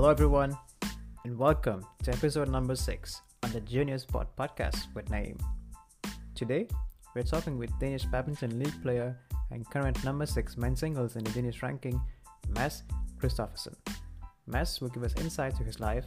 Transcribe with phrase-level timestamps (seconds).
[0.00, 0.56] Hello, everyone,
[1.26, 5.38] and welcome to episode number six on the Junior Sport podcast with Naeem.
[6.34, 6.68] Today,
[7.14, 9.14] we're talking with Danish badminton league player
[9.50, 12.00] and current number six men's singles in the Danish ranking,
[12.48, 12.82] Mads
[13.20, 13.74] Christoffersen.
[14.46, 16.06] Mads will give us insight to his life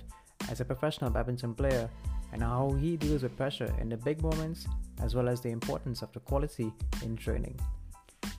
[0.49, 1.87] as a professional badminton player
[2.31, 4.65] and how he deals with pressure in the big moments
[5.03, 7.59] as well as the importance of the quality in training.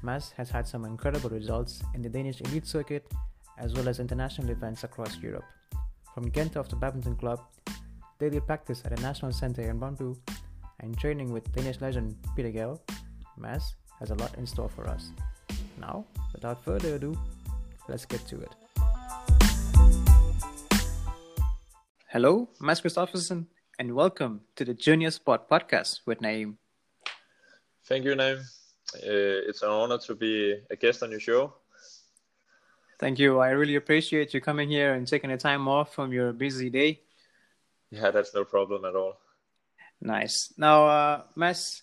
[0.02, 3.06] Mads has had some incredible results in the Danish elite circuit
[3.58, 5.44] as well as international events across Europe.
[6.14, 7.40] From Gentofte Badminton Club,
[8.18, 10.16] daily practice at the National Center in Brøndby,
[10.80, 12.78] and training with Danish legend Peter Gade,
[13.36, 15.10] Mads has a lot in store for us.
[15.80, 17.18] Now, without further ado,
[17.88, 18.54] let's get to it.
[22.10, 23.46] Hello, Mads Christoffersen,
[23.78, 26.56] and welcome to the Junior Sport Podcast with Naeem.
[27.86, 28.40] Thank you, Naeem.
[28.94, 31.54] Uh, it's an honor to be a guest on your show.
[32.98, 33.38] Thank you.
[33.38, 37.00] I really appreciate you coming here and taking the time off from your busy day.
[37.90, 39.18] Yeah, that's no problem at all.
[40.00, 40.52] Nice.
[40.56, 41.82] Now, uh, Mads,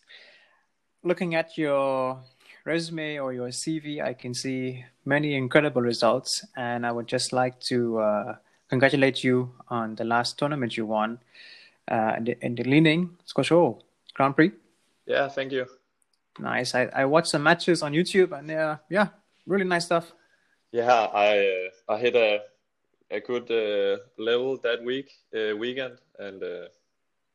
[1.03, 2.22] looking at your
[2.66, 7.59] resume or your CV, I can see many incredible results, and I would just like
[7.62, 8.36] to uh,
[8.70, 11.20] congratulate you on the last tournament you won
[11.90, 13.73] uh, in, the, in the Li-Ning Scotia
[14.14, 14.52] Grand Prix.
[15.06, 15.66] Yeah, thank you.
[16.40, 16.75] Nice.
[16.75, 19.08] I, I watched some matches on YouTube, and uh, yeah,
[19.46, 20.14] really nice stuff.
[20.72, 21.38] Yeah, I
[21.90, 22.42] uh, I hit a
[23.10, 26.68] a good uh, level that week uh, weekend, and uh,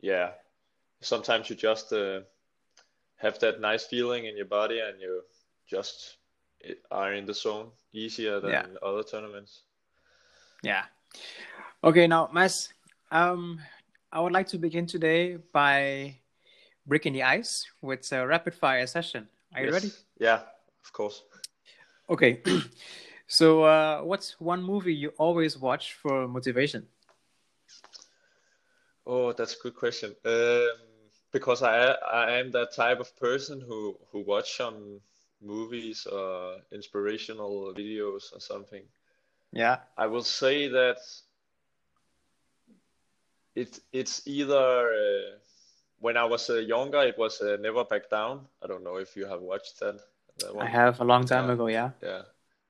[0.00, 0.30] yeah,
[1.00, 2.20] sometimes you just uh,
[3.16, 5.22] have that nice feeling in your body, and you
[5.68, 6.16] just
[6.90, 8.66] are in the zone easier than Yeah.
[8.82, 9.62] other tournaments.
[10.62, 10.84] Yeah.
[11.84, 12.72] Okay, now, Mads,
[13.10, 13.60] um,
[14.10, 16.16] I would like to begin today by
[16.86, 19.28] breaking the ice with a rapid fire session.
[19.54, 19.74] Are you Yes.
[19.74, 19.92] ready?
[20.18, 20.40] Yeah,
[20.84, 21.22] of course.
[22.08, 22.40] Okay.
[23.26, 26.86] so, uh, what's one movie you always watch for motivation?
[29.06, 30.14] Oh, that's a good question.
[30.24, 30.68] Um,
[31.32, 35.00] because I I am that type of person who who watch some
[35.42, 38.82] movies or inspirational videos or something.
[39.52, 39.78] Yeah.
[39.96, 40.98] I will say that
[43.54, 45.38] it it's either uh,
[46.00, 48.46] when I was uh, younger, it was uh, Never Back Down.
[48.62, 50.00] I don't know if you have watched that.
[50.38, 51.90] that I have a long time ago, yeah.
[52.02, 52.22] Yeah.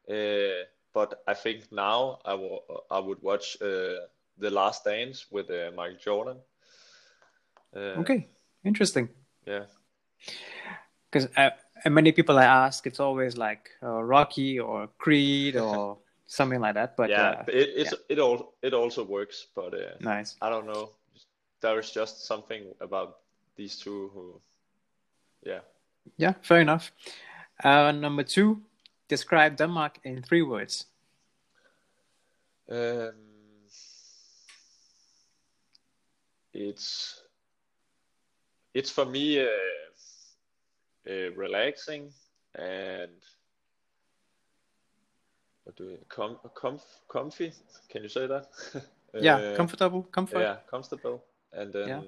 [0.08, 4.06] Uh, but I think now I will I would watch uh,
[4.38, 6.36] The Last Dance with uh, Michael Jordan.
[7.74, 8.28] Uh, Okay,
[8.64, 9.08] interesting.
[9.46, 9.64] Yeah.
[11.10, 11.50] Because uh,
[11.90, 16.96] many people I ask, it's always like Rocky or Creed or something like that.
[16.96, 20.36] But yeah, it it's, it all it also works, but uh, nice.
[20.40, 20.90] I don't know.
[21.60, 23.18] There is just something about
[23.56, 24.40] these two who,
[25.42, 25.60] yeah.
[26.16, 26.92] Yeah, fair enough.
[27.64, 28.62] Uh, number two,
[29.08, 30.86] describe Denmark in three words.
[32.68, 33.12] Um,
[36.52, 37.22] it's
[38.74, 39.46] it's for me uh,
[41.08, 42.12] uh, relaxing
[42.54, 43.12] and
[45.64, 47.52] what do you com comf comfy?
[47.88, 48.46] Can you say that?
[49.14, 50.40] yeah, Uh, comfortable, comfort.
[50.40, 52.02] Yeah, comfortable and then Yeah.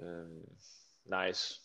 [0.00, 0.40] um,
[1.06, 1.60] nice.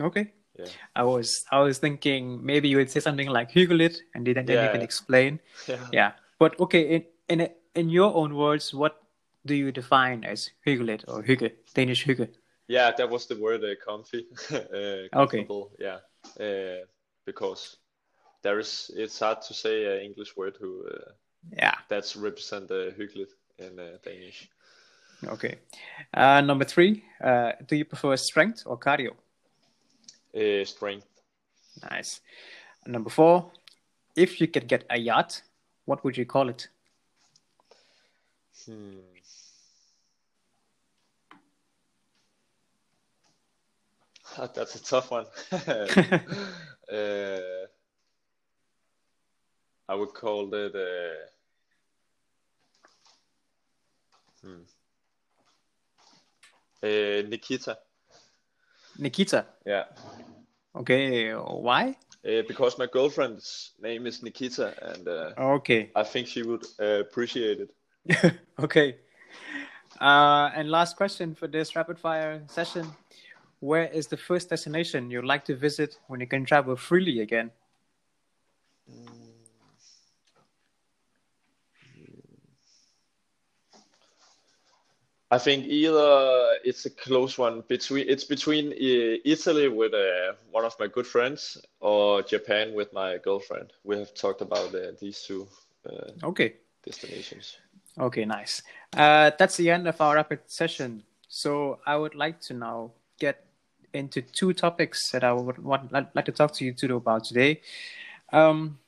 [0.00, 0.32] Okay.
[0.58, 0.66] Yeah.
[0.96, 4.72] I was I was thinking maybe you would say something like hyggeligt and you Yeah.
[4.72, 5.40] can explain.
[5.68, 5.86] Yeah.
[5.92, 6.12] Yeah.
[6.38, 8.96] But okay, in in in your own words, what
[9.46, 12.28] do you define as hyggeligt or hygge, Danish hygge?
[12.68, 14.26] Yeah, that was the word uh, comfy.
[14.52, 15.70] uh, comfortable.
[15.78, 15.98] Yeah.
[16.38, 16.84] Uh,
[17.26, 17.76] because
[18.42, 21.12] there is, it's hard to say an English word who uh,
[21.56, 21.74] Yeah.
[21.88, 24.48] that's represent uh, hyggeligt in uh, Danish.
[25.24, 25.58] Okay.
[26.14, 29.14] Uh, number three, uh, do you prefer strength or cardio?
[30.34, 31.06] Uh, strength.
[31.90, 32.20] Nice.
[32.86, 33.50] Number four,
[34.16, 35.42] if you could get a yacht,
[35.84, 36.68] what would you call it?
[38.64, 38.98] Hmm.
[44.54, 45.26] That's a tough one.
[45.52, 47.40] uh,
[49.88, 50.74] I would call it.
[50.74, 51.26] Uh,
[54.42, 54.62] hmm.
[56.82, 57.78] Uh, Nikita.
[58.98, 59.46] Nikita.
[59.66, 59.84] Yeah.
[60.76, 61.32] Okay.
[61.32, 61.96] Why?
[62.24, 65.90] Uh, because my girlfriend's name is Nikita, and uh, Okay.
[65.96, 68.38] I think she would uh, appreciate it.
[68.60, 68.96] okay.
[70.00, 72.86] Uh, and last question for this rapid fire session.
[73.60, 77.50] Where is the first destination you'd like to visit when you can travel freely again?
[85.32, 90.64] I think either it's a close one between it's between uh, Italy with uh, one
[90.64, 93.72] of my good friends or Japan with my girlfriend.
[93.84, 95.46] We have talked about uh, these two.
[95.86, 96.54] Uh, Okay.
[96.84, 97.58] destinations.
[97.98, 98.62] Okay, nice.
[98.96, 101.02] Uh, that's the end of our rapid session.
[101.28, 103.44] So I would like to now get
[103.92, 107.60] into two topics that I would want like to talk to you two about today.
[108.32, 108.78] Um,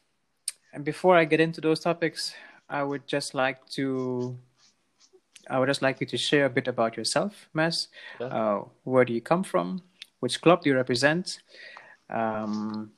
[0.72, 2.34] and before I get into those topics,
[2.68, 4.38] I would just like to
[5.48, 7.88] I would just like you to share a bit about yourself, Mads.
[8.20, 8.26] Yeah.
[8.26, 9.82] Uh, where do you come from?
[10.20, 11.40] Which club do you represent?
[12.08, 12.92] Um,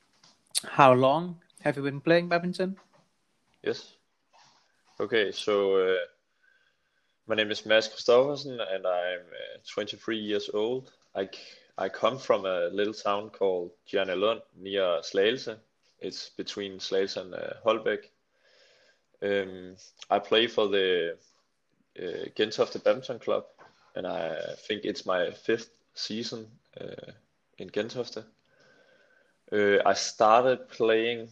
[0.65, 2.77] how long have you been playing badminton?
[3.63, 3.95] Yes.
[5.01, 5.97] Okay, so uh,
[7.27, 10.93] my name is Mads Christoffersen and I'm uh, 23 years old.
[11.15, 11.29] I,
[11.79, 15.57] I come from a little town called Dianalund near Slagelse.
[16.01, 18.11] It's between Slagelse and uh, Holbæk.
[19.23, 19.77] Um,
[20.11, 21.17] I play for the
[21.99, 23.45] uh, Gentofte Badminton Club
[23.95, 24.37] and I
[24.67, 26.47] think it's my fifth season
[26.81, 27.13] uh,
[27.59, 28.25] in Gentofte.
[29.53, 31.29] Uh, I started playing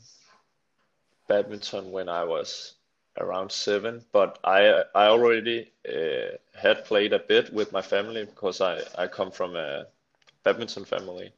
[1.29, 2.75] badminton when I was
[3.19, 8.61] around seven, but I I already uh, had played a bit with my family because
[8.61, 9.87] I I come from a
[10.45, 11.33] badminton family.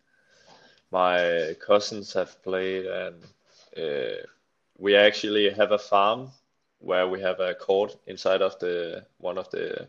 [0.90, 3.22] My cousins have played, and
[3.76, 4.22] uh,
[4.78, 6.30] we actually have a farm
[6.84, 9.88] where we have a court inside of the one of the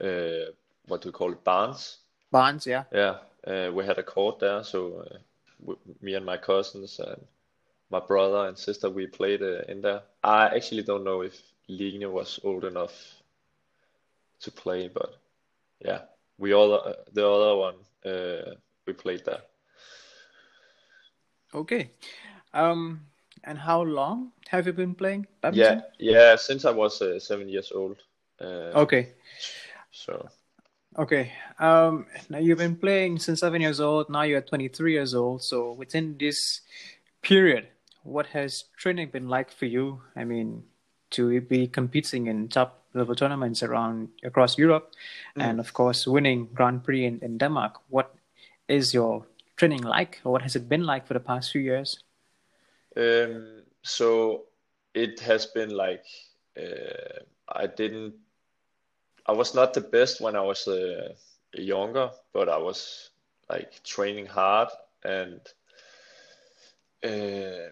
[0.00, 0.50] uh,
[0.86, 1.98] what do we call it barns.
[2.30, 2.84] Barns, yeah.
[2.92, 3.16] Yeah,
[3.46, 7.24] uh, we had a court there, so uh, me and my cousins and
[7.90, 10.02] my brother and sister we played uh, in there.
[10.22, 12.92] I actually don't know if Line was old enough
[14.40, 15.16] to play, but
[15.80, 16.02] yeah,
[16.38, 18.54] we all uh, the other one uh,
[18.86, 19.42] we played there.
[21.54, 21.90] Okay,
[22.52, 23.06] um,
[23.46, 25.82] and how long have you been playing badminton?
[25.98, 27.96] Yeah, yeah, since I was uh, seven years old.
[28.40, 29.12] Uh, okay.
[29.90, 30.28] So
[30.96, 31.32] Okay.
[31.58, 34.08] Um, now you've been playing since seven years old.
[34.10, 35.42] Now you're 23 years old.
[35.42, 36.60] So within this
[37.22, 37.68] period,
[38.02, 40.02] what has training been like for you?
[40.14, 40.62] I mean,
[41.10, 44.92] to be competing in top level tournaments around across Europe,
[45.36, 45.42] mm.
[45.42, 47.80] and of course winning Grand Prix in, in Denmark.
[47.88, 48.14] What
[48.68, 49.26] is your
[49.56, 51.98] training like, or what has it been like for the past few years?
[52.96, 54.46] Um, so
[54.94, 56.04] it has been like
[56.56, 58.14] uh, I didn't
[59.26, 61.14] I was not the best when I was uh,
[61.52, 63.10] younger, but I was
[63.48, 64.68] like training hard
[65.04, 65.40] and
[67.04, 67.70] uh,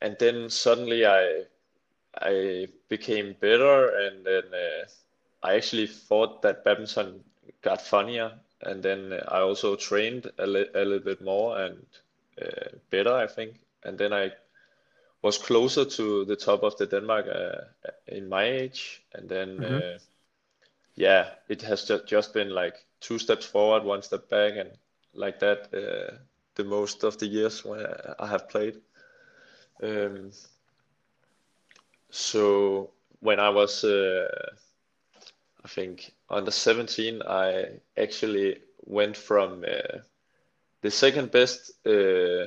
[0.00, 1.44] and then suddenly I
[2.20, 4.86] I became better and then uh,
[5.42, 7.24] I actually thought that badminton
[7.62, 8.32] got funnier
[8.62, 11.86] and then I also trained a, li- a little bit more and
[12.40, 13.56] uh, better I think.
[13.84, 14.32] And then I
[15.22, 19.74] was closer to the top of the Denmark uh, in my age and then mm-hmm.
[19.74, 19.98] Uh,
[21.00, 24.70] yeah, it has just just been like two steps forward, one step back, and
[25.14, 26.16] like that uh,
[26.54, 27.86] the most of the years when
[28.18, 28.76] I have played.
[29.82, 30.30] Um,
[32.10, 32.90] so
[33.20, 34.28] when I was, uh,
[35.64, 39.98] I think under 17, I actually went from uh,
[40.82, 42.46] the second best, uh,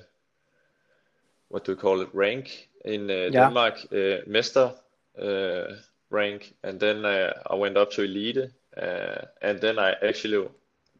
[1.53, 3.29] what do we call it, rank in uh, yeah.
[3.29, 4.73] Denmark, uh, Mester
[5.21, 5.75] uh,
[6.09, 10.49] rank, and then uh, I went up to elite, uh, and then I actually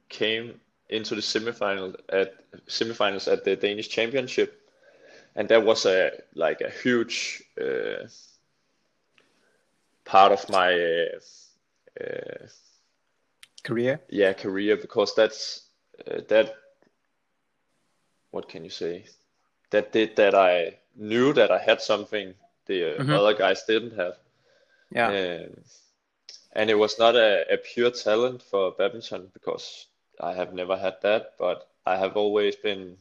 [0.09, 2.35] came into the semifinal at
[2.67, 4.61] semifinals at the Danish Championship,
[5.35, 8.05] and that was a like a huge uh,
[10.05, 11.07] part of my
[11.99, 12.45] uh,
[13.63, 13.99] career.
[14.07, 15.63] Yeah, career because that's
[16.07, 16.53] uh, that.
[18.29, 19.05] What can you say?
[19.73, 22.35] That did that I knew that I had something
[22.67, 23.09] the mm-hmm.
[23.09, 24.17] other guys didn't have.
[24.91, 25.07] Yeah.
[25.07, 25.63] Um,
[26.53, 29.87] and it was not a, a pure talent for badminton because
[30.21, 32.97] I have never had that, but I have always been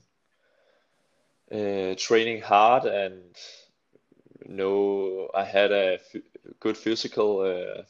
[1.52, 3.20] uh, training hard and
[4.46, 6.22] know I had a f-
[6.60, 7.82] good physical, uh,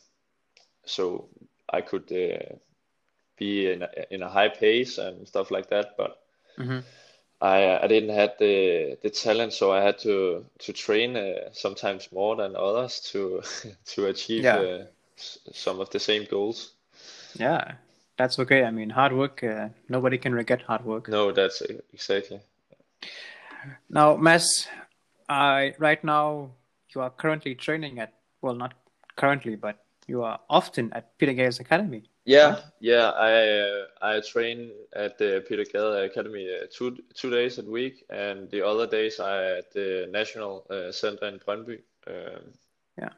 [0.84, 1.28] so
[1.70, 2.56] I could uh,
[3.38, 5.96] be in a, in a high pace and stuff like that.
[5.96, 6.20] But
[6.58, 6.80] mm-hmm.
[7.42, 12.11] I I didn't have the the talent, so I had to to train uh, sometimes
[12.12, 13.42] more than others to
[13.94, 14.58] to achieve yeah.
[14.58, 14.84] uh,
[15.16, 16.72] some of the same goals.
[17.34, 17.72] Yeah,
[18.16, 18.62] that's okay.
[18.64, 19.42] I mean, hard work.
[19.42, 21.08] Uh, nobody can regret hard work.
[21.08, 22.40] No, that's exactly.
[23.90, 24.68] Now, Mads,
[25.28, 26.50] I right now
[26.94, 28.75] you are currently training at well, not
[29.16, 32.04] currently, but you are often at Peter Gades Academy.
[32.25, 33.11] Yeah, yeah.
[33.11, 38.05] I uh, I train at the Peter Gade Academy uh, two two days a week,
[38.11, 41.81] and the other days I at the National uh, Center in Brøndby.
[42.07, 42.52] Um,
[42.97, 43.11] yeah.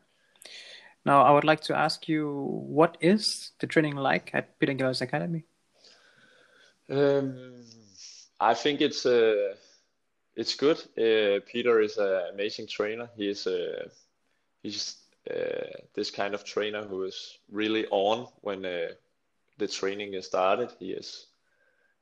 [1.05, 2.31] Now I would like to ask you,
[2.67, 5.45] what is the training like at Peter Gades Academy?
[6.89, 7.63] Um,
[8.41, 9.55] I think it's uh,
[10.35, 10.79] it's good.
[10.97, 13.11] Uh, Peter is an amazing trainer.
[13.17, 13.89] He's uh,
[14.63, 14.97] he's
[15.31, 18.89] uh, this kind of trainer who is really on when uh,
[19.59, 20.71] the training is started.
[20.79, 21.27] He is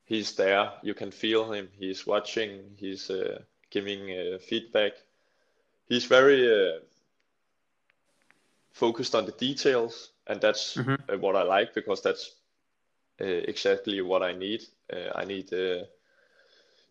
[0.05, 0.73] he's there.
[0.83, 1.69] You can feel him.
[1.79, 2.77] He's watching.
[2.79, 4.93] He's uh, giving uh, feedback.
[5.89, 6.79] He's very uh,
[8.73, 10.97] focused on the details, and that's Mhm.
[11.09, 12.31] uh, what I like because that's
[13.21, 14.63] uh, exactly what I need.
[14.93, 15.85] Uh, I need uh,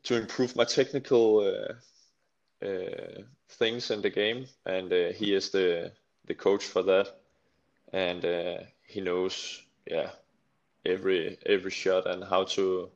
[0.03, 1.73] to improve my technical uh,
[2.65, 5.91] uh, things in the game, and uh, he is the
[6.31, 7.07] the coach for that,
[7.91, 8.57] and uh,
[8.87, 10.11] he knows, yeah,
[10.85, 12.89] every every shot and how to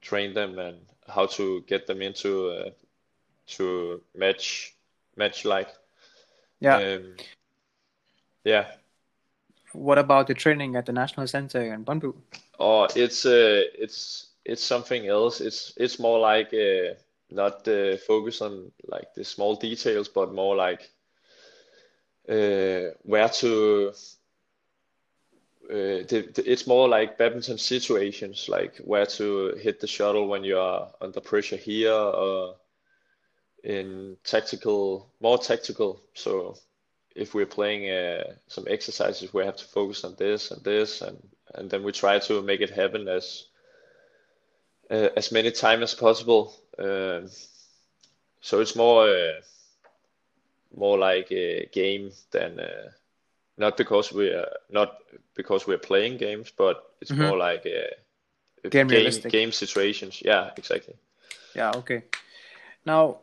[0.00, 0.78] train them and
[1.08, 2.70] how to get them into uh,
[3.46, 4.74] to match
[5.16, 5.68] match like.
[6.60, 6.78] Yeah.
[6.78, 7.16] Um,
[8.44, 8.66] yeah.
[9.72, 12.14] What about the training at the National Center in Brøndby?
[12.58, 15.40] Oh, it's uh, it's it's something else.
[15.40, 16.94] It's it's more like uh,
[17.30, 20.90] not uh, focus on like the small details, but more like
[22.28, 23.92] uh, where to.
[25.68, 30.44] Uh, the, the, it's more like badminton situations, like where to hit the shuttle when
[30.44, 32.54] you are under pressure here, or
[33.64, 36.00] in tactical, more tactical.
[36.14, 36.56] So
[37.16, 41.18] if we're playing uh, some exercises, we have to focus on this and this, and
[41.54, 43.44] and then we try to make it happen as
[44.90, 46.54] uh, as many time as possible.
[46.78, 47.28] Um,
[48.40, 49.40] so it's more uh,
[50.76, 52.90] more like a game than uh,
[53.58, 54.98] not because we are not
[55.34, 57.26] because we're playing games, but it's Mhm.
[57.26, 57.88] more like a,
[58.64, 60.22] a Game game game situations.
[60.24, 60.94] Yeah, exactly.
[61.54, 62.02] Yeah, okay.
[62.84, 63.18] Now,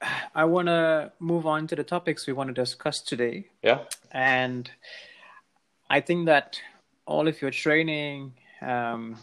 [0.34, 3.48] I want to move on to the topics we want to discuss today.
[3.62, 3.78] Yeah,
[4.12, 4.70] And
[5.90, 6.60] I think that
[7.06, 9.16] all of your training, um,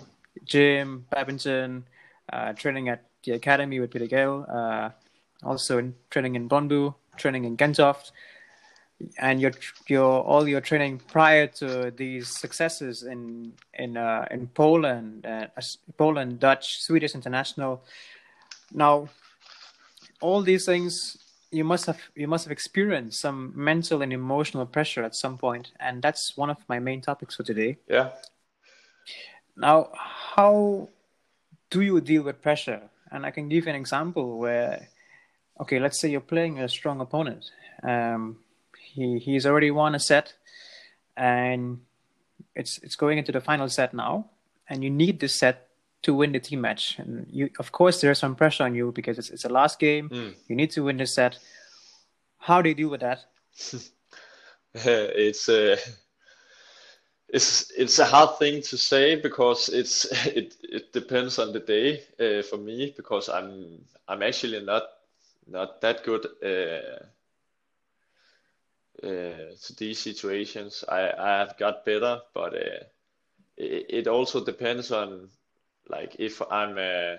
[0.43, 1.85] gym, badminton,
[2.31, 4.89] uh, training at the academy with Peter Gade, uh,
[5.43, 8.11] also in training in Brøndby, training in Gentofte,
[9.17, 9.51] and your
[9.87, 15.47] your all your training prior to these successes in in uh, in Poland, uh,
[15.97, 17.83] Poland, Dutch, Swedish international.
[18.73, 19.09] Now,
[20.21, 21.17] all these things
[21.51, 25.71] you must have you must have experienced some mental and emotional pressure at some point,
[25.79, 27.77] and that's one of my main topics for today.
[27.87, 28.09] yeah.
[29.57, 30.89] Now, how
[31.69, 32.81] do you deal with pressure?
[33.11, 34.87] And I can give you an example where,
[35.61, 37.49] okay, let's say you're playing a strong opponent.
[37.83, 38.37] Um,
[38.77, 40.33] he he's already won a set,
[41.15, 41.79] and
[42.55, 44.29] it's it's going into the final set now,
[44.67, 45.67] and you need this set
[46.03, 46.97] to win the team match.
[46.97, 50.09] And you, of course, there's some pressure on you because it's it's a last game.
[50.09, 50.33] Mm.
[50.47, 51.37] You need to win this set.
[52.37, 53.25] How do you deal with that?
[54.73, 55.77] it's uh,
[57.29, 62.01] it's it's a hard thing to say because it's it it depends on the day
[62.19, 64.83] uh, for me because I'm I'm actually not
[65.48, 67.05] not that good uh,
[69.03, 70.83] uh, to these situations.
[70.88, 72.83] I I have got better, but uh,
[73.57, 75.29] it, it also depends on
[75.89, 77.17] like if I'm uh,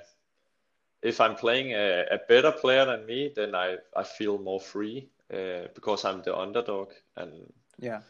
[1.02, 5.10] if I'm playing a, a better player than me, then I I feel more free
[5.32, 8.02] uh, because I'm the underdog and Yeah,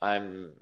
[0.00, 0.54] I'm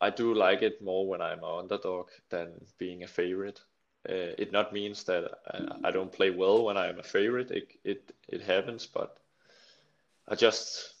[0.00, 3.62] I do like it more when I'm an underdog than being a favorite.
[4.08, 7.50] Uh, it not means that I, I don't play well when I'm a favorite.
[7.50, 9.16] It it it happens, but
[10.28, 10.94] I just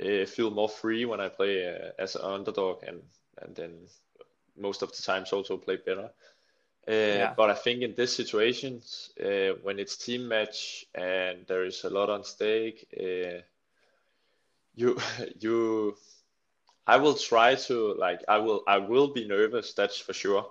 [0.00, 3.02] uh, feel more free when I play uh, as an underdog, and
[3.42, 3.72] and then
[4.56, 6.10] most of the times also play better.
[6.88, 7.34] Uh, Yeah.
[7.36, 11.90] But I think in these situations, uh, when it's team match and there is a
[11.90, 13.42] lot on stake, uh,
[14.74, 14.98] you
[15.40, 15.96] you
[16.86, 20.46] I will try to like I will I will be nervous, that's for sure.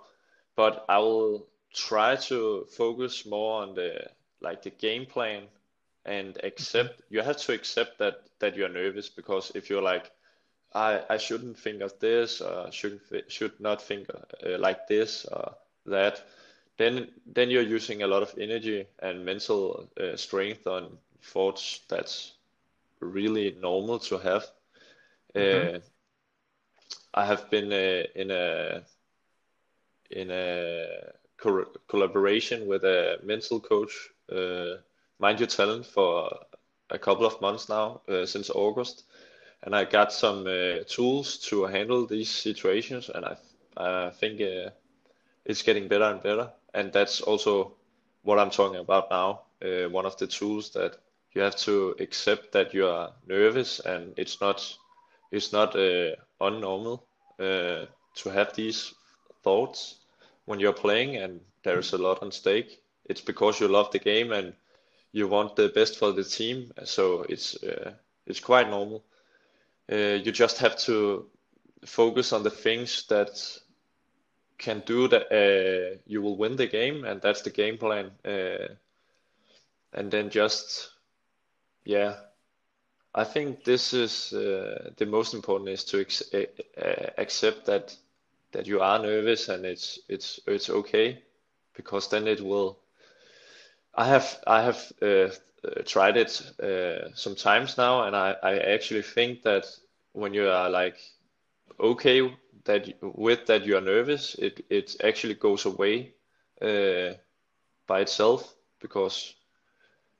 [0.55, 4.09] But I will try to focus more on the
[4.41, 5.47] like the game plan
[6.05, 10.11] and accept you have to accept that that you're nervous because if you're like
[10.73, 15.25] I I shouldn't think of this or shouldn't thi- should not think uh, like this
[15.25, 16.23] or that
[16.77, 22.33] then then you're using a lot of energy and mental uh, strength on thoughts that's
[22.99, 24.45] really normal to have.
[25.35, 25.69] Mhm.
[25.69, 25.79] Uh,
[27.13, 28.83] I have been uh, in a
[30.15, 30.87] in a
[31.37, 34.77] co- collaboration with a mental coach, uh,
[35.19, 36.31] Mind Your Talent, for
[36.89, 39.05] a couple of months now, uh, since August,
[39.63, 43.37] and I got some uh, tools to handle these situations, and I
[43.77, 44.71] I think uh,
[45.45, 47.73] it's getting better and better, and that's also
[48.23, 49.41] what I'm talking about now.
[49.63, 50.97] Uh, one of the tools that
[51.33, 54.61] you have to accept that you are nervous, and it's not
[55.31, 57.01] it's not uh, unnormal
[57.39, 58.93] uh, to have these
[59.43, 59.99] thoughts
[60.45, 62.81] when you're playing and there's a lot on stake.
[63.05, 64.53] It's because you love the game and
[65.11, 67.93] you want the best for the team, so it's uh,
[68.25, 69.03] it's quite normal.
[69.91, 71.25] uh, you just have to
[71.85, 73.29] focus on the things that
[74.57, 78.67] can do that uh, you will win the game and that's the game plan uh,
[79.93, 80.91] and then just
[81.85, 82.15] yeah
[83.15, 87.95] i think this is uh, the most important is to ex- uh, accept that
[88.55, 91.23] that you are nervous and it's it's it's okay
[91.75, 92.79] because then it will
[93.95, 95.29] i have i have uh,
[95.85, 96.31] tried it
[97.15, 99.65] sometimes now and I, I actually think that
[100.13, 100.97] when you are like
[101.79, 102.35] okay
[102.65, 106.13] that with that you are nervous, it it actually goes away
[106.61, 107.13] uh,
[107.87, 109.35] by itself because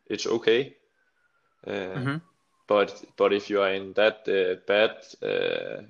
[0.07, 0.75] it's okay.
[1.67, 2.17] Uh, mm-hmm.
[2.67, 4.91] But but if you are in that uh, bad
[5.23, 5.83] uh,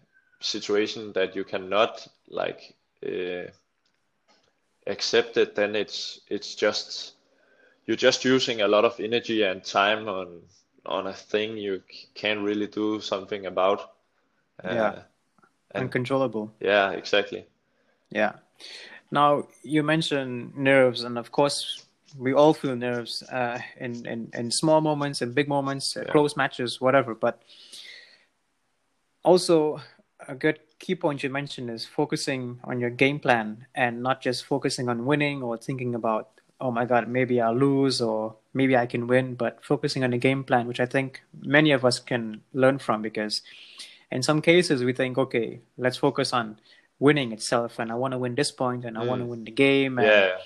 [0.45, 2.73] situation that you cannot like
[3.05, 3.49] uh,
[4.87, 7.13] accept it, then it's it's just
[7.85, 10.41] you're just using a lot of energy and time on
[10.85, 11.81] on a thing you
[12.13, 13.91] can't really do something about.
[14.63, 15.01] Uh, yeah
[15.75, 16.53] and, uncontrollable.
[16.59, 17.45] Yeah, exactly.
[18.09, 18.33] Yeah.
[19.11, 21.85] Now you mentioned nerves, and of course
[22.17, 26.11] we all feel nerves uh, in, in in small moments, in big moments, uh, yeah.
[26.11, 27.13] close matches, whatever.
[27.13, 27.41] But
[29.23, 29.81] also
[30.27, 34.45] a good key point you mentioned is focusing on your game plan and not just
[34.45, 36.29] focusing on winning or thinking about
[36.61, 40.17] oh my god maybe i'll lose or maybe i can win but focusing on a
[40.17, 43.41] game plan which i think many of us can learn from because
[44.11, 46.57] in some cases we think okay let's focus on
[46.99, 49.07] winning itself and i want to win this point and i mm.
[49.07, 50.37] want to win the game and, yeah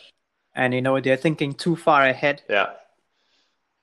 [0.56, 2.68] and you know they're thinking too far ahead yeah.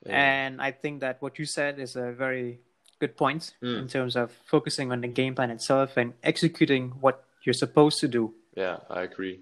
[0.04, 0.12] yeah.
[0.12, 2.60] and i think that what you said is a very
[3.00, 3.78] good point mm.
[3.78, 8.08] in terms of focusing on the game plan itself and executing what you're supposed to
[8.08, 8.34] do.
[8.54, 9.40] Yeah i agree.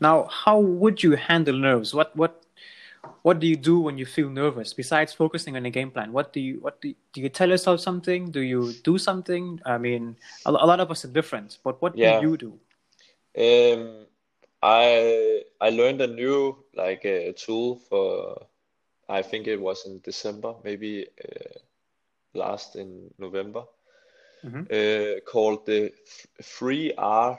[0.00, 1.94] Now how would you handle nerves?
[1.94, 2.42] What what
[3.22, 4.72] what do you do when you feel nervous?
[4.72, 7.48] Besides focusing on the game plan what do you what do you, do you tell
[7.48, 8.30] yourself something?
[8.30, 9.60] Do you do something?
[9.64, 12.20] I mean a, a lot of us are different but what yeah.
[12.20, 12.52] do you do?
[13.36, 14.06] Um
[14.62, 18.46] i i learned a new like a uh, tool for
[19.08, 21.58] i think it was in december maybe uh,
[22.36, 23.64] last in november
[24.44, 24.62] mm-hmm.
[24.70, 25.92] uh, called the
[26.42, 27.38] 3r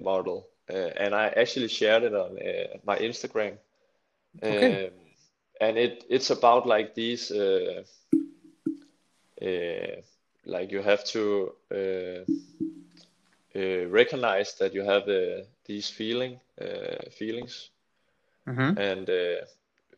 [0.00, 3.56] model uh, and i actually shared it on uh, my instagram
[4.42, 4.86] okay.
[4.86, 4.92] Um,
[5.60, 7.82] and it it's about like these uh,
[9.42, 10.00] uh,
[10.46, 12.24] like you have to uh,
[13.56, 17.70] uh recognize that you have uh, these feeling uh, feelings
[18.46, 18.78] mm-hmm.
[18.78, 19.10] and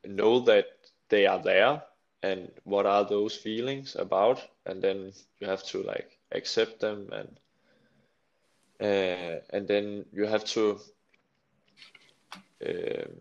[0.05, 0.67] know that
[1.09, 1.83] they are there
[2.27, 4.41] and what are those feelings about?
[4.67, 7.39] And then you have to like accept them and
[9.51, 10.79] and then you have to
[12.67, 13.13] um,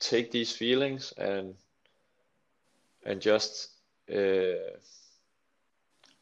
[0.00, 1.54] take these feelings and
[3.04, 3.68] and just
[4.14, 4.76] uh,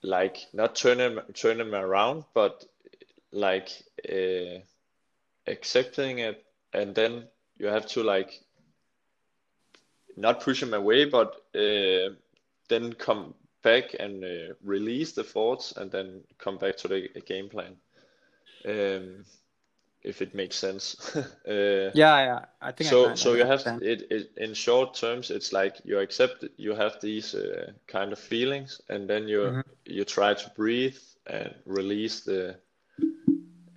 [0.02, 2.64] like not turn them turn them around, but
[3.32, 3.70] like
[4.08, 4.60] uh,
[5.46, 7.24] accepting it, and then
[7.58, 8.40] you have to like
[10.16, 12.14] not push them away, but uh,
[12.68, 17.48] then come back and uh, release the thoughts, and then come back to the game
[17.48, 17.76] plan.
[18.66, 19.24] Um,
[20.04, 21.16] if it makes sense.
[21.16, 22.90] uh, yeah, yeah, I think.
[22.90, 25.30] So, I so you have it, it, in short terms.
[25.30, 29.60] It's like you accept you have these uh, kind of feelings, and then you mm-hmm.
[29.86, 32.56] you try to breathe and release the.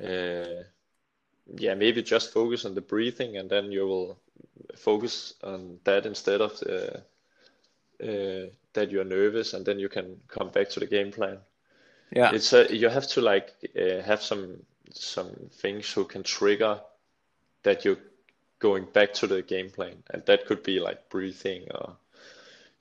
[0.03, 0.63] Uh,
[1.57, 4.19] yeah, maybe just focus on the breathing, and then you will
[4.77, 7.03] focus on that instead of the,
[8.01, 11.37] uh, that you're nervous, and then you can come back to the game plan.
[12.11, 14.63] Yeah, it's a, you have to like uh, have some
[14.93, 16.79] some things who can trigger
[17.63, 17.99] that you're
[18.59, 21.97] going back to the game plan, and that could be like breathing, or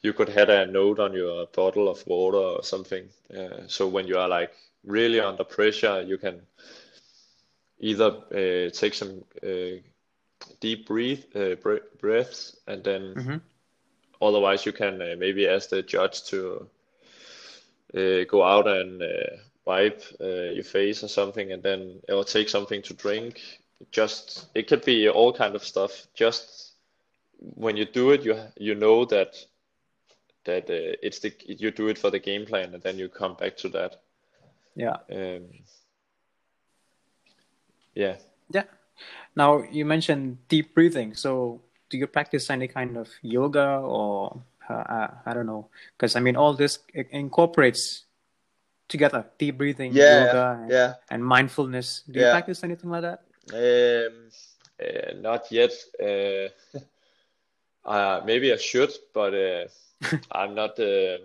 [0.02, 3.08] you could have a note on your bottle of water or something.
[3.36, 4.52] Uh, so when you are like
[4.84, 6.40] really under pressure, you can
[7.78, 9.80] either uh, take some uh,
[10.60, 11.56] deep breathe uh,
[12.00, 13.36] breaths, and then mm-hmm.
[14.20, 16.68] otherwise you can uh, maybe ask the judge to
[17.94, 19.02] uh, go out and
[19.64, 23.40] wipe uh, your face or something, and then or take something to drink.
[23.90, 26.06] Just it could be all kind of stuff.
[26.14, 26.72] Just
[27.38, 29.36] when you do it, you you know that
[30.44, 33.34] that uh, it's the you do it for the game plan, and then you come
[33.34, 34.00] back to that.
[34.74, 34.96] Yeah.
[35.10, 35.48] Um,
[37.94, 38.16] yeah.
[38.52, 38.64] Yeah.
[39.34, 41.14] Now you mentioned deep breathing.
[41.14, 45.68] So do you practice any kind of yoga or uh, I don't know?
[45.96, 46.78] Because I mean, all this
[47.10, 48.04] incorporates
[48.88, 50.94] together deep breathing yeah, yoga and, yeah.
[51.10, 54.30] and mindfulness do you practice anything like that um,
[54.80, 56.48] uh, not yet uh,
[57.88, 59.64] uh, maybe i should but uh,
[60.32, 61.18] i'm not uh,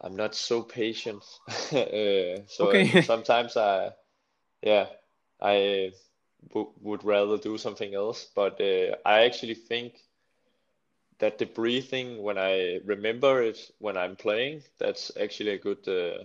[0.00, 1.24] I'm not so patient.
[1.48, 3.02] uh, so Okay.
[3.02, 3.90] sometimes I,
[4.62, 4.86] yeah,
[5.40, 5.92] I
[6.48, 8.26] w would rather do something else.
[8.34, 9.94] But uh, I actually think
[11.18, 16.24] that the breathing, when I remember it when I'm playing, that's actually a good uh,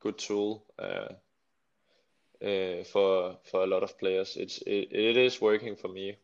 [0.00, 1.14] good tool uh,
[2.42, 4.36] uh, for for a lot of players.
[4.36, 6.16] It's it, it is working for me.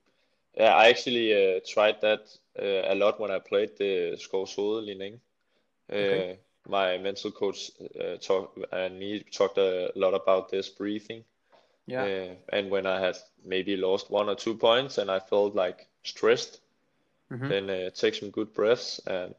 [0.57, 2.21] Yeah, I actually uh, tried that
[2.61, 5.21] uh, a lot when I played the Skovshoved Li-Ning.
[5.99, 6.27] Okay.
[6.31, 6.37] Uh,
[6.69, 11.25] my mental coach uh, talk and me talked a lot about this breathing.
[11.89, 12.09] Yeah.
[12.09, 15.89] Uh, and when I had maybe lost one or two points and I felt like
[16.05, 16.61] stressed,
[17.31, 19.35] hmm then uh, take some good breaths and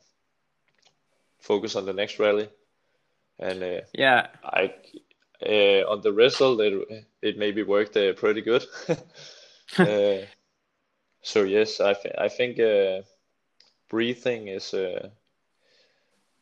[1.40, 2.50] focus on the next rally.
[3.40, 4.28] And uh, Yeah.
[4.44, 4.74] I
[5.46, 8.66] uh, on the result, it it maybe worked uh, pretty good.
[9.84, 10.26] Uh,
[11.22, 13.02] so yes, I th I think uh,
[13.90, 15.10] breathing is uh,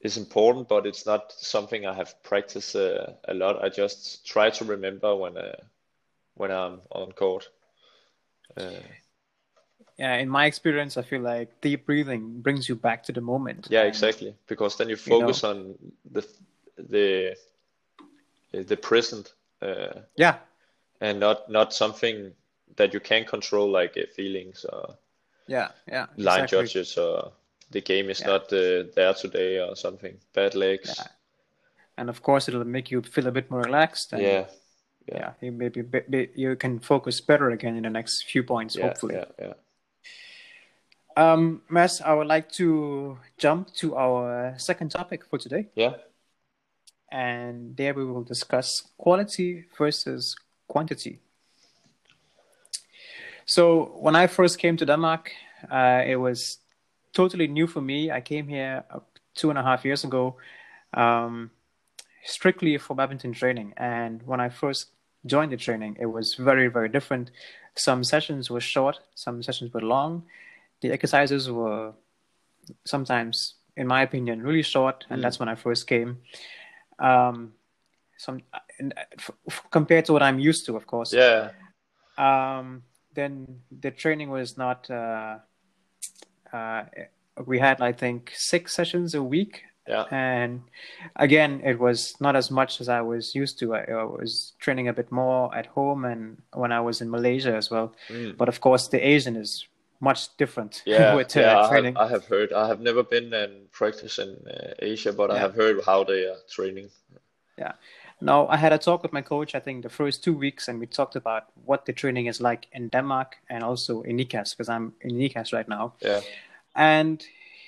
[0.02, 3.64] is important, but it's not something I have practiced uh, a lot.
[3.64, 5.56] I just try to remember when uh,
[6.38, 7.50] when I'm on court.
[8.58, 8.82] Uh,
[10.00, 10.16] Yeah.
[10.22, 13.68] In my experience, I feel like deep breathing brings you back to the moment.
[13.70, 15.76] yeah, And, exactly, because then you you know, focus on
[16.12, 16.22] the
[16.90, 17.36] the
[18.54, 20.36] the present uh, yeah.
[21.02, 22.34] and not not something
[22.76, 24.98] that you can control, like uh, feelings or
[25.48, 25.70] Yeah.
[25.88, 26.06] Yeah.
[26.18, 26.58] line Exactly.
[26.68, 27.32] judges or
[27.72, 28.28] the game is Yeah.
[28.28, 30.18] not uh, there today or something.
[30.34, 30.94] Bad legs.
[30.98, 31.08] Yeah.
[31.98, 34.46] And of course, it'll make you feel a bit more relaxed and Yeah,
[35.08, 38.76] yeah, yeah, maybe be, be, you can focus better again in the next few points,
[38.76, 39.16] yeah, hopefully.
[39.16, 39.54] yeah, yeah.
[41.16, 45.96] Um, Mads, I would like to jump to our second topic for today, Yeah,
[47.12, 50.36] and there we will discuss quality versus
[50.68, 51.20] quantity.
[53.46, 55.32] So when I first came to Denmark,
[55.72, 56.60] uh, it was
[57.14, 58.12] totally new for me.
[58.12, 58.84] I came here
[59.34, 60.36] two and a half years ago,
[60.94, 61.52] um,
[62.26, 63.74] strictly for badminton training.
[63.78, 64.92] And when I first
[65.26, 67.32] joined the training, it was very, very different.
[67.76, 70.24] Some sessions were short, some sessions were long.
[70.82, 71.94] The exercises were
[72.86, 75.24] sometimes, in my opinion, really short, and Mm.
[75.24, 76.22] that's when I first came.
[77.00, 77.54] Um,
[78.18, 78.42] some
[78.80, 81.14] and, uh, f- f- compared to what I'm used to, of course.
[81.14, 81.52] yeah,
[82.18, 84.90] Um, then the training was not.
[84.90, 85.38] Uh,
[86.52, 86.84] uh,
[87.46, 90.62] we had, I think, six sessions a week, yeah, and
[91.16, 93.76] again, it was not as much as I was used to.
[93.76, 97.56] I, I was training a bit more at home and when I was in Malaysia
[97.56, 97.94] as well.
[98.10, 98.36] mm.
[98.38, 99.68] But of course, the Asian is
[100.00, 101.60] much different yeah, with uh, yeah.
[101.60, 101.98] I have.
[101.98, 102.54] I have heard.
[102.54, 106.26] I have never been and practiced in uh, Asia, but I have heard how they
[106.26, 106.90] are training.
[107.58, 107.74] Yeah.
[108.20, 110.80] No, I had a talk with my coach, I think the first two weeks, and
[110.80, 114.70] we talked about what the training is like in Denmark and also in Nikas, because
[114.70, 115.94] I'm in Nikas right now.
[116.02, 116.22] Yeah,
[116.76, 117.24] And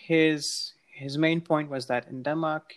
[0.08, 2.75] his his main point was that in Denmark,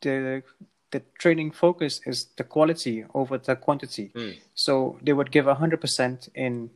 [0.00, 0.42] the
[0.90, 4.10] the training focus is the quality over the quantity.
[4.14, 4.34] mm.
[4.54, 6.70] So they would give hundred percent in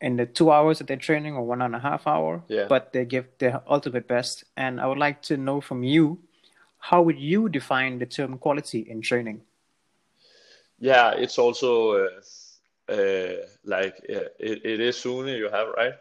[0.00, 2.68] in the two hours that they're training or one and a half hour, Yeah.
[2.68, 4.44] but they give their ultimate best.
[4.56, 6.18] And I would like to know from you,
[6.78, 9.40] how would you define the term quality in training?
[10.80, 11.14] yeah.
[11.22, 15.94] It's also uh, uh, like yeah, it, it is Sune you have, right?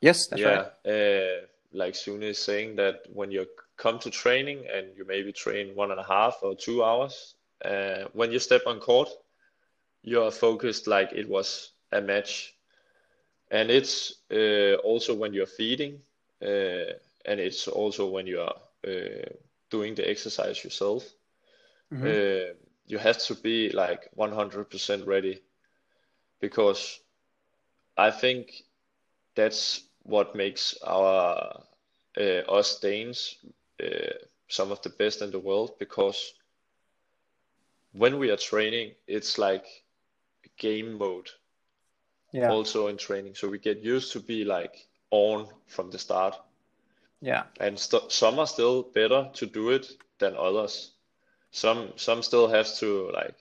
[0.00, 0.66] Yes, that's yeah, right.
[0.86, 5.74] uh, like Sune is saying that when you come to training and you maybe train
[5.74, 9.08] one and a half or two hours, uh, when you step on court,
[10.02, 12.54] you are focused like it was a match.
[13.50, 16.00] And it's uh, also when you're feeding,
[16.42, 16.92] uh,
[17.24, 18.56] and it's also when you are
[18.86, 19.28] uh,
[19.70, 21.04] doing the exercise yourself.
[21.90, 22.04] Mhm.
[22.04, 22.54] Uh,
[22.86, 25.40] you have to be like 100% ready
[26.40, 27.00] because
[27.96, 28.64] I think
[29.34, 31.62] that's what makes our
[32.18, 32.22] uh,
[32.58, 33.36] us Danes
[33.82, 34.12] uh,
[34.48, 36.34] some of the best in the world because
[37.92, 39.64] when we are training, it's like
[40.56, 41.30] game mode
[42.32, 43.34] Yeah, also in training.
[43.34, 46.36] So we get used to be like on from the start,
[47.20, 49.86] yeah, and st some are still better to do it
[50.18, 50.92] than others.
[51.50, 53.36] Some some still have to like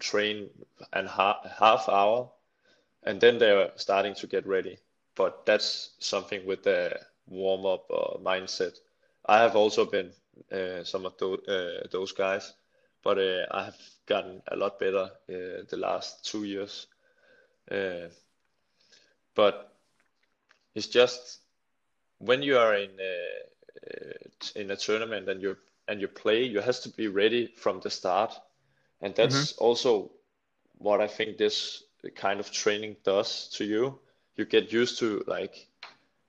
[0.00, 0.50] train
[0.92, 2.30] an half half hour,
[3.04, 4.78] and then they're starting to get ready.
[5.18, 8.78] But that's something with the warm up or mindset.
[9.26, 10.12] I have also been
[10.52, 12.54] uh, some of those uh, those guys,
[13.02, 13.76] but uh, I have
[14.06, 16.86] gotten a lot better uh, the last two years.
[17.70, 18.08] Uh,
[19.34, 19.72] but
[20.74, 21.40] it's just
[22.18, 23.16] when you are in a,
[23.90, 25.56] uh, in a tournament and you
[25.88, 28.38] and you play, you have to be ready from the start,
[29.00, 30.10] and that's also
[30.78, 31.82] what I think this
[32.14, 33.98] kind of training does to you.
[34.38, 35.66] You get used to like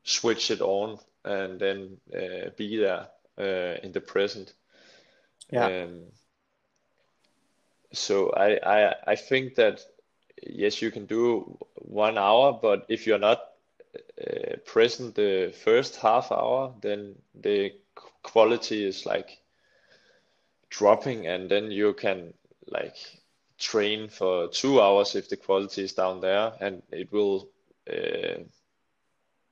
[0.03, 4.53] switch it on and then uh, be there uh, in the present.
[5.51, 5.83] Yeah.
[5.83, 6.01] Um,
[7.91, 9.81] so I, I I think that
[10.43, 13.41] yes, you can do one hour, but if you're not
[13.95, 17.73] uh, present the first half hour, then the
[18.23, 19.39] quality is like
[20.69, 22.33] dropping, and then you can
[22.67, 22.95] like
[23.57, 27.49] train for two hours if the quality is down there, and it will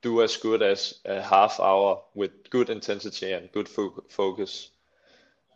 [0.02, 4.70] do as good as a half hour with good intensity and good fo focus.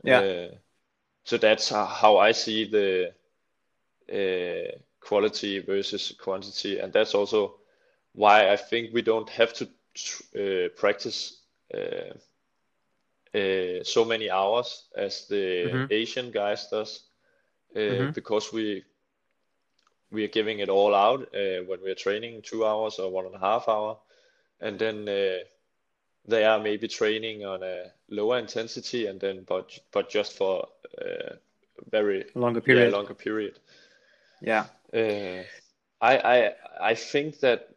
[0.04, 0.22] Yeah.
[0.22, 0.48] Uh,
[1.24, 3.12] so that's how I see the
[4.12, 7.54] uh, quality versus quantity, and that's also
[8.14, 9.64] why I think we don't have to
[10.36, 11.40] uh, practice
[11.74, 12.14] uh,
[13.34, 15.86] uh, so many hours as the Mm-hmm.
[15.90, 17.00] Asian guys does,
[17.76, 18.10] uh, Mm-hmm.
[18.14, 18.82] because we
[20.12, 23.34] we are giving it all out uh, when we're training two hours or one and
[23.34, 23.98] a half hour,
[24.60, 25.38] and then uh,
[26.26, 30.68] they are maybe training on a lower intensity, and then but but just for
[31.00, 31.34] uh,
[31.90, 32.88] very Longer yeah period.
[32.88, 33.58] longer period.
[34.40, 34.66] Yeah.
[34.94, 35.44] Uh,
[36.00, 37.68] I I I think that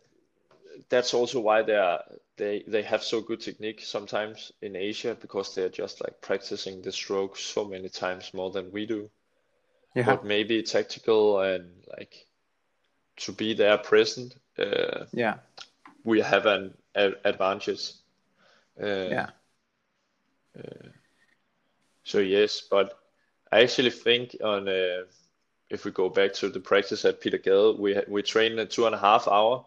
[0.90, 2.04] that's also why they are
[2.38, 6.92] they they have so good technique sometimes in Asia because they're just like practicing the
[6.92, 9.10] stroke so many times more than we do.
[9.96, 10.06] Yeah.
[10.06, 12.28] But maybe tactical and like
[13.18, 15.36] to be there present, uh, Yeah.
[16.04, 17.94] we have an a- advantage.
[18.82, 19.30] Uh, Yeah.
[22.04, 22.94] So yes, but
[23.52, 25.04] I actually think on uh,
[25.70, 28.86] if we go back to the practice at Peter Gade, we we train a two
[28.86, 29.66] and a half hour,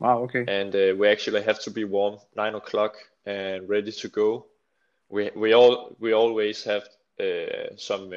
[0.00, 0.22] Wow.
[0.24, 0.44] Okay.
[0.46, 4.46] and uh, we actually have to be warm nine o'clock and ready to go.
[5.08, 6.86] We we all we always have
[7.20, 8.12] uh, some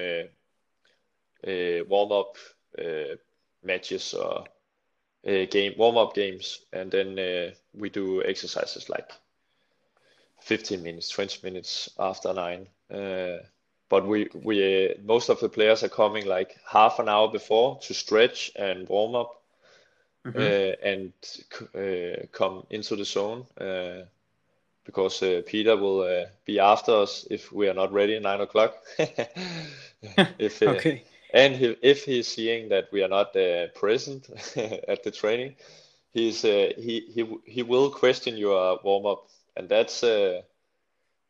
[1.47, 2.35] uh, warm up
[2.79, 3.15] uh,
[3.63, 4.45] matches or
[5.27, 9.09] uh, game warm up games, and then uh, we do exercises like
[10.41, 12.67] 15 minutes, 20 minutes after nine.
[12.91, 13.37] Uh,
[13.89, 17.79] but we we uh, most of the players are coming like half an hour before
[17.81, 19.31] to stretch and warm up
[20.25, 20.35] Mhm.
[20.35, 21.13] uh, and
[21.75, 24.05] uh, come into the zone uh,
[24.85, 28.41] because uh, Peter will uh, be after us if we are not ready at nine
[28.41, 28.75] o'clock.
[30.37, 31.03] if uh, Okay.
[31.33, 34.29] And he, if he's seeing that we are not uh, present
[34.87, 35.55] at the training,
[36.13, 40.41] he's uh, he he he will question your warm up, and that's uh,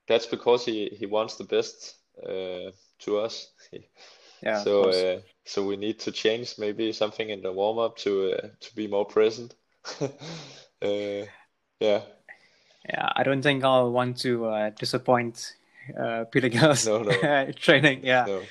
[0.07, 3.51] that's because he he wants the best uh, to us.
[4.43, 4.63] Yeah.
[4.63, 8.47] So uh, so we need to change maybe something in the warm up to uh,
[8.59, 9.53] to be more present.
[10.01, 10.07] uh,
[11.79, 12.01] yeah,
[12.89, 13.09] Yeah.
[13.15, 15.53] I don't think I'll want to uh, disappoint
[15.95, 17.51] uh, Peter Gade's No, no.
[17.51, 18.01] training.
[18.03, 18.25] Yeah.
[18.25, 18.41] no,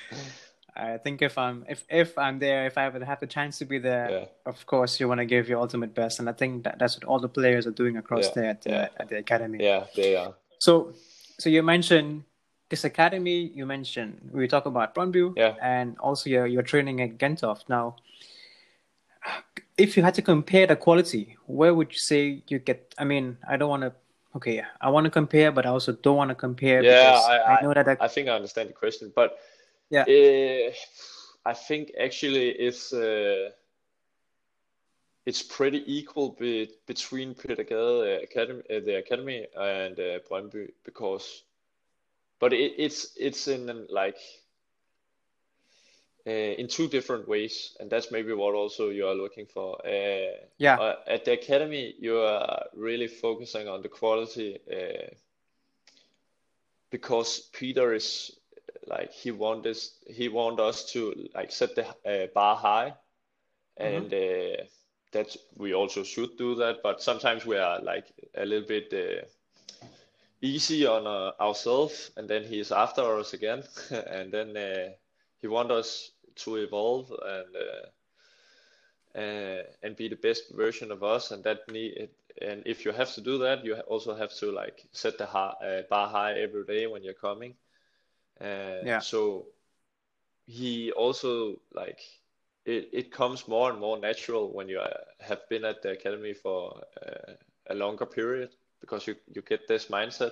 [0.75, 3.65] I think if I'm if if I'm there, if I would have the chance to
[3.65, 6.63] be there, yeah, of course you want to give your ultimate best, and I think
[6.63, 8.87] that that's what all the players are doing across Yeah, there at the, yeah.
[8.97, 9.57] at the academy.
[9.63, 10.33] yeah, they are.
[10.59, 10.93] So,
[11.39, 12.23] so you mentioned
[12.69, 13.51] this academy.
[13.53, 15.55] You mentioned we talk about Brøndby, Yeah.
[15.61, 17.95] and also you're you're training at Gentofte now.
[19.77, 22.93] If you had to compare the quality, where would you say you get?
[22.97, 23.93] I mean, I don't want to.
[24.35, 27.55] Okay, I want to compare, but I also don't want to compare Yeah, because I-
[27.57, 27.87] I, know that.
[27.89, 29.37] I, I think I understand the question, but
[29.91, 30.05] Yeah.
[30.07, 30.71] uh,
[31.45, 33.51] I think actually it's uh,
[35.25, 40.71] it's pretty equal be, between Peter Gade uh, Academy, uh, the academy, and uh, Brøndby
[40.83, 41.43] because,
[42.39, 44.17] but it, it's it's in like
[46.27, 49.77] uh, in two different ways, and that's maybe what also you are looking for.
[49.85, 55.13] Uh, yeah, uh, at the academy, you are really focusing on the quality uh,
[56.91, 58.31] because Peter is
[58.87, 62.93] like he want us he want us to like set the uh, bar high,
[63.77, 64.63] and uh,
[65.11, 66.77] that we also should do that.
[66.83, 68.05] But sometimes we are like
[68.35, 69.25] a little bit uh,
[70.41, 74.89] easy on uh, ourselves, and then he is after us again, and then uh,
[75.39, 77.55] he want us to evolve and.
[77.55, 77.87] Uh,
[79.15, 82.09] uh, and be the best version of us and that need
[82.41, 85.53] and if you have to do that you also have to like set the high,
[85.63, 87.53] uh, bar high every day when you're coming
[88.41, 88.99] uh, Yeah.
[88.99, 89.45] so
[90.45, 91.99] he also like
[92.65, 96.33] it, it comes more and more natural when you uh, have been at the academy
[96.33, 97.33] for uh,
[97.69, 98.49] a longer period
[98.81, 100.31] because you, you get this mindset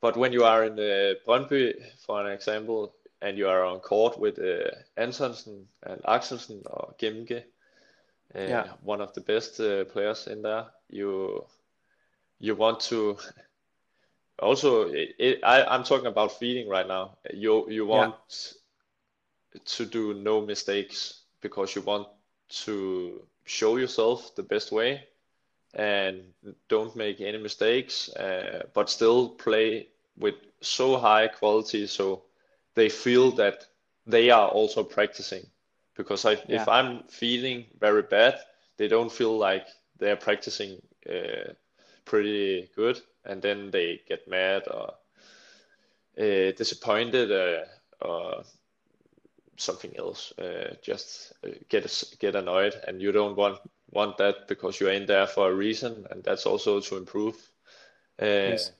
[0.00, 1.74] but when you are in the Brøndby
[2.06, 7.42] for an example and you are on court with uh, Antonsen and Axelsen or Gemke
[8.34, 8.66] uh, Yeah.
[8.82, 10.66] one of the best uh, players in there.
[10.88, 11.44] You
[12.38, 13.16] you want to
[14.38, 17.16] also it, it, I I'm talking about feeding right now.
[17.32, 18.54] You you want
[19.64, 22.08] to do no mistakes because you want
[22.48, 25.04] to show yourself the best way
[25.74, 26.22] and
[26.68, 32.22] don't make any mistakes, uh, but still play with so high quality so
[32.74, 33.66] they feel that
[34.06, 35.46] they are also practicing
[35.96, 36.62] because I, yeah.
[36.62, 38.38] if I'm feeling very bad,
[38.76, 39.66] they don't feel like
[39.98, 41.52] they're practicing uh,
[42.04, 44.94] pretty good, and then they get mad or
[46.18, 47.64] uh, disappointed uh,
[48.04, 48.44] or
[49.56, 50.32] something else.
[50.38, 53.58] Uh, just uh, get get annoyed, and you don't want
[53.90, 57.36] want that because you're in there for a reason, and that's also to improve.
[58.20, 58.70] Uh, yes.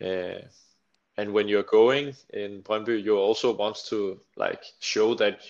[0.00, 5.40] and when you're going in Brøndby, you also want to like show that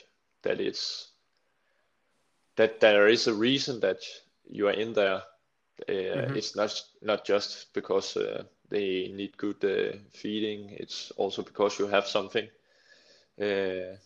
[0.43, 1.09] that it's
[2.57, 3.99] that there is a reason that
[4.51, 5.23] you are in there.
[5.87, 6.37] Uh, mm-hmm.
[6.37, 10.71] It's not not just because uh, they need good uh, feeding.
[10.71, 12.49] It's also because you have something
[13.41, 13.97] uh,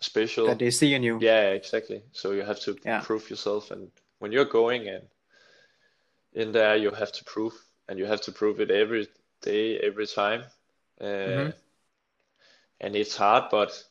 [0.00, 1.18] special that they see in you.
[1.20, 2.02] Yeah, exactly.
[2.12, 3.00] So you have to yeah.
[3.00, 5.04] prove yourself, and when you're going and
[6.34, 7.54] in there, you have to prove,
[7.88, 9.08] and you have to prove it every
[9.40, 10.44] day, every time.
[11.00, 11.50] Uh, mm-hmm.
[12.80, 13.84] And it's hard, but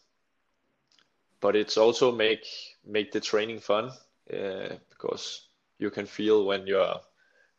[1.40, 2.46] but it's also make
[2.86, 3.92] make the training fun
[4.34, 5.48] uh, because
[5.80, 7.00] you can feel when you're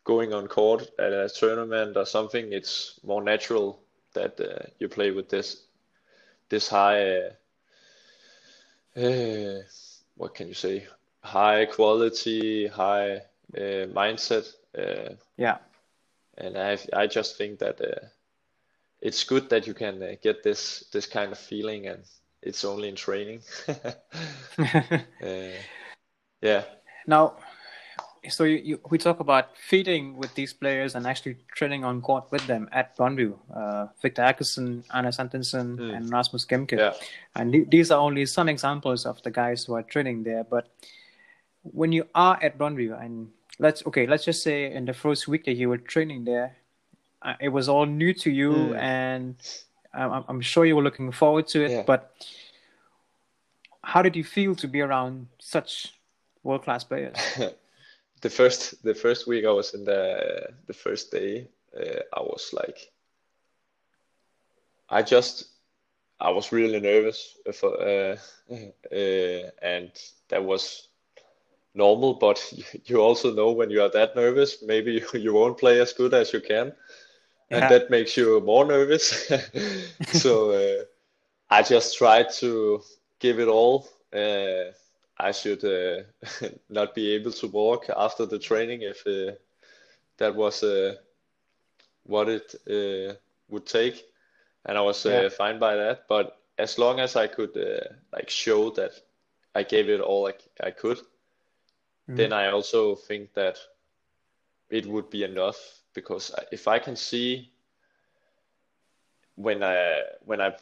[0.05, 3.81] going on court at a tournament or something it's more natural
[4.15, 5.63] that uh, you play with this
[6.49, 7.17] this high
[8.97, 9.63] uh, uh
[10.17, 10.87] what can you say
[11.23, 13.17] high quality high
[13.57, 15.59] uh, mindset uh, yeah
[16.39, 17.81] and I I just think that
[19.01, 22.03] it's good that you can get this this kind of feeling and
[22.43, 23.41] it's only in training.
[23.69, 24.97] uh,
[26.41, 26.65] yeah.
[27.07, 27.37] Now,
[28.29, 32.25] so you, you, we talk about feeding with these players and actually training on court
[32.31, 33.35] with them at Brøndby.
[33.55, 35.97] Uh, Viktor Axelsen, Anders Antonsen, mm.
[35.97, 36.79] and Rasmus Gemke.
[36.79, 36.93] Yeah.
[37.35, 40.45] And th- these are only some examples of the guys who are training there.
[40.45, 40.69] But
[41.63, 45.45] when you are at Brøndby, and let's okay, let's just say in the first week
[45.47, 46.57] that you were training there,
[47.23, 48.79] uh, it was all new to you, mm.
[48.79, 49.35] and
[49.93, 51.83] I'm, I'm sure you were looking forward to it, yeah.
[51.85, 52.15] but
[53.83, 55.95] how did you feel to be around such
[56.45, 57.17] world class players?
[58.23, 62.51] the first the first week I was in the the first day, uh, I was
[62.53, 62.79] like,
[64.89, 65.47] I just
[66.21, 68.17] I was really nervous for, uh,
[68.93, 69.91] uh, and
[70.29, 70.89] that was
[71.75, 72.15] normal.
[72.15, 72.53] But
[72.85, 76.15] you also know when you are that nervous, maybe you, you won't play as good
[76.15, 76.73] as you can
[77.51, 79.31] and that makes you more nervous.
[80.07, 80.85] so uh,
[81.51, 82.83] I just try to
[83.21, 83.89] give it all.
[85.23, 86.03] I should uh,
[86.69, 89.37] not be able to walk after the training if uh,
[90.19, 90.97] that was uh,
[92.05, 93.15] what it uh,
[93.49, 94.05] would take,
[94.67, 95.29] and I was yeah.
[95.29, 96.09] fine by that.
[96.09, 97.57] But as long as I could
[98.13, 98.93] like show that
[99.55, 100.35] I gave it all I,
[100.67, 102.17] I could, mm-hmm.
[102.17, 103.59] then I also think that
[104.71, 105.59] it would be enough
[105.95, 107.53] because if I can see
[109.37, 110.55] when I when I'm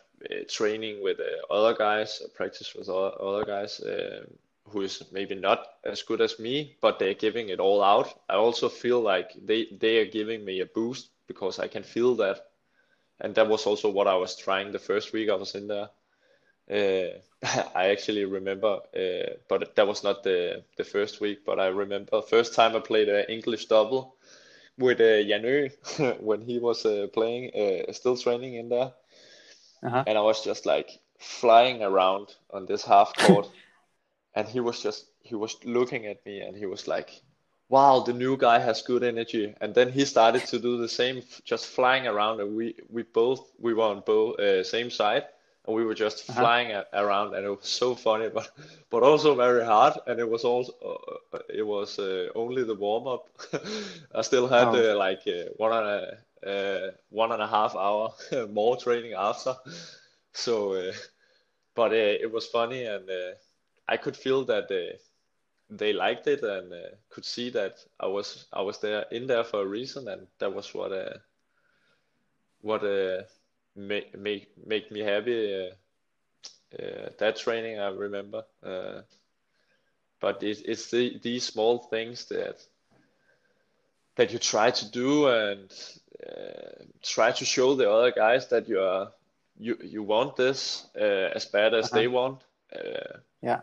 [0.48, 4.24] training with uh, other guys, practice with other, guys uh,
[4.68, 8.20] who is maybe not as good as me, but they're giving it all out.
[8.28, 12.14] I also feel like they they are giving me a boost because I can feel
[12.16, 12.46] that,
[13.20, 15.90] and that was also what I was trying the first week I was in there.
[16.70, 17.18] Uh,
[17.74, 21.44] I actually remember, uh, but that was not the the first week.
[21.44, 24.16] But I remember first time I played an English double
[24.78, 28.92] with uh, Jan Ø when he was uh, playing, uh, still training in there,
[29.82, 30.04] uh-huh.
[30.06, 33.48] and I was just like flying around on this half court,
[34.34, 37.22] and he was just he was looking at me and he was like,
[37.68, 41.22] "Wow, the new guy has good energy." And then he started to do the same,
[41.44, 45.24] just flying around, and we we both we were on both uh, same side,
[45.66, 46.40] and we were just uh-huh.
[46.40, 48.50] flying a- around, and it was so funny, but
[48.90, 49.94] but also very hard.
[50.06, 50.72] And it was also
[51.32, 53.28] uh, it was uh, only the warm up.
[54.14, 54.92] I still had oh.
[54.92, 58.12] uh, like uh, one and a uh, one and a half hour
[58.50, 59.54] more training after.
[60.32, 60.92] So, uh,
[61.74, 63.10] but it was funny, and
[63.90, 64.68] I could feel that
[65.68, 66.72] they liked it and
[67.10, 70.54] could see that I was I was there in there for a reason, and that
[70.54, 70.92] was what
[72.62, 72.82] what
[73.76, 75.54] make make make me happy.
[75.54, 75.74] Uh,
[76.78, 79.00] uh, that training I remember, uh,
[80.20, 82.64] but it, it's the, these small things that
[84.16, 85.72] that you try to do and
[86.24, 89.10] uh, try to show the other guys that you are
[89.58, 91.96] you you want this uh, as bad as uh-huh.
[91.98, 92.40] they want.
[92.72, 93.60] Uh, yeah,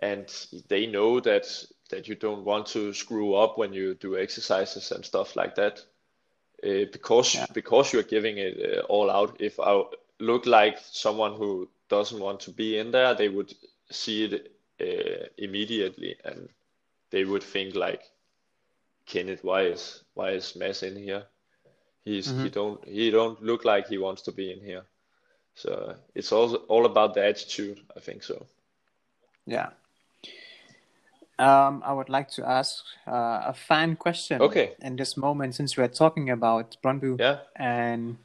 [0.00, 0.28] and
[0.68, 1.46] they know that
[1.90, 5.84] that you don't want to screw up when you do exercises and stuff like that
[6.64, 7.46] uh, because yeah.
[7.52, 9.36] because you're giving it uh, all out.
[9.40, 9.82] If I
[10.18, 13.54] look like someone who doesn't want to be in there, they would
[13.90, 16.48] see it uh, immediately and
[17.10, 18.02] they would think like,
[19.06, 21.24] Kenneth, why is why is mess in here?
[22.04, 22.44] He's mm-hmm.
[22.44, 24.84] he don't he don't look like he wants to be in here.
[25.54, 27.80] So it's all all about the attitude.
[27.96, 28.46] I think so.
[29.46, 29.70] Yeah.
[31.38, 34.40] Um, I would like to ask uh, a fan question.
[34.42, 34.74] Okay.
[34.80, 37.38] In this moment, since we're talking about Brøndby, Yeah.
[37.56, 38.16] and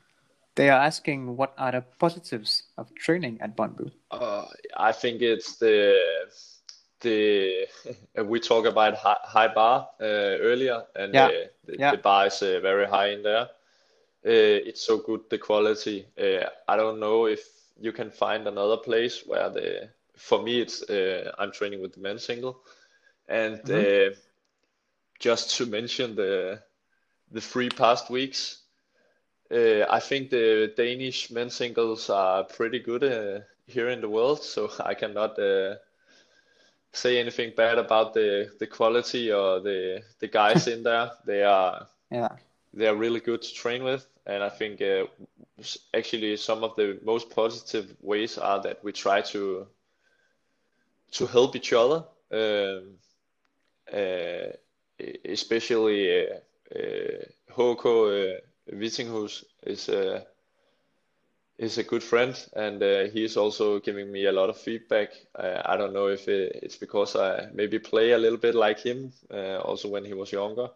[0.56, 3.92] they are asking what are the positives of training at Brøndby?
[4.12, 4.46] Uh,
[4.78, 5.96] I think it's the
[7.02, 7.68] the
[8.26, 11.28] we talk about high, high bar uh, earlier, and Yeah.
[11.28, 11.92] uh, the, Yeah.
[11.92, 13.50] the bar is uh, very high in there.
[14.24, 16.06] Uh, it's so good the quality.
[16.18, 17.42] Uh, I don't know if
[17.80, 22.00] you can find another place where the for me it's uh, I'm training with the
[22.02, 22.62] men's single,
[23.28, 24.10] and uh,
[25.20, 26.62] just to mention the
[27.32, 28.58] the three past weeks.
[29.52, 34.44] Uh, I think the Danish men's singles are pretty good uh, here in the world,
[34.44, 35.76] so I cannot uh,
[36.94, 41.12] say anything bad about the the quality or the the guys in there.
[41.26, 42.38] They are Yeah.
[42.74, 45.06] they are really good to train with, and I think uh,
[45.94, 49.68] actually some of the most positive ways are that we try to
[51.12, 52.98] to help each other, um,
[55.26, 56.36] especially uh,
[56.76, 58.40] uh, HK uh,
[58.72, 60.26] Vittinghus is a
[61.58, 65.10] is a good friend, and uh, he's also giving me a lot of feedback.
[65.36, 68.80] Uh, I don't know if it, it's because I maybe play a little bit like
[68.80, 70.70] him, uh, also when he was younger.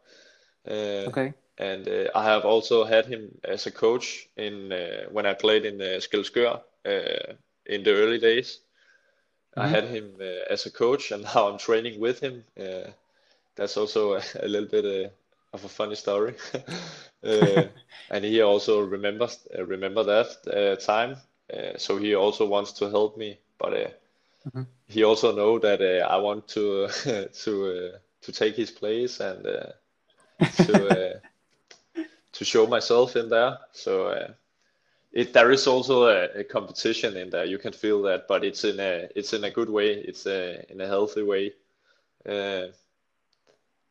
[0.68, 1.34] Uh, Okay.
[1.58, 5.66] and uh, I have also had him as a coach in uh, when I played
[5.66, 7.34] in uh, Skelskør uh,
[7.66, 8.60] in the early days.
[9.58, 12.44] I had him uh, as a coach, and now I'm training with him.
[13.56, 15.10] That's also a, a little bit uh,
[15.54, 16.36] of a funny story.
[17.24, 17.66] uh,
[18.10, 21.18] and he also remembers uh, remember that uh, time,
[21.54, 23.40] uh, so he also wants to help me.
[23.58, 23.90] But uh,
[24.88, 26.88] he also know that uh, I want to
[27.44, 29.72] to uh, to take his place and uh,
[30.66, 31.20] to uh,
[32.34, 33.58] to show myself in there.
[33.72, 34.34] So uh,
[35.14, 37.46] it there is also a, a competition in there.
[37.46, 39.94] You can feel that, but it's in a it's in a good way.
[39.94, 41.54] It's a, in a healthy way.
[42.28, 42.68] Uh,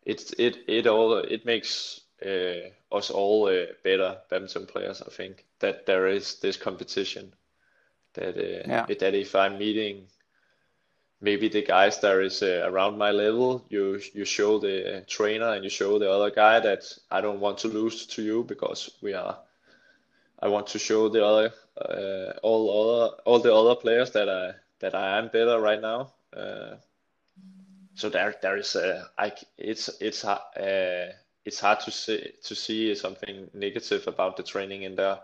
[0.05, 5.02] it's it it all it makes uh, us all uh, better badminton players.
[5.02, 7.34] I think that there is this competition.
[8.14, 8.86] That uh, Yeah.
[8.86, 10.09] that if I'm meeting
[11.20, 15.64] maybe the guys that is uh, around my level, you you show the trainer and
[15.64, 19.14] you show the other guy that I don't want to lose to you because we
[19.14, 19.38] are.
[20.40, 24.55] I want to show the other uh, all other all the other players that I
[24.80, 26.12] that I am better right now.
[27.95, 31.12] So there there is a I it's it's uh,
[31.45, 35.18] it's hard to see to see something negative about the training in there.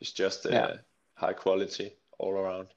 [0.00, 0.76] It's just uh, Yeah.
[1.14, 2.68] high quality all around.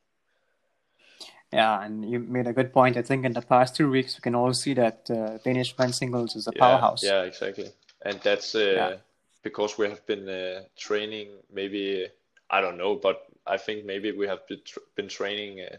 [1.51, 2.95] Yeah, and you made a good point.
[2.97, 5.97] I think in the past two weeks, we can all see that uh, Danish men's
[5.97, 7.03] singles is a Yeah, powerhouse.
[7.03, 7.71] Yeah, exactly.
[8.05, 8.95] And that's uh, Yeah.
[9.43, 12.07] because we have been uh, training maybe
[12.51, 15.77] I don't know, but I think maybe we have been, tr been training uh,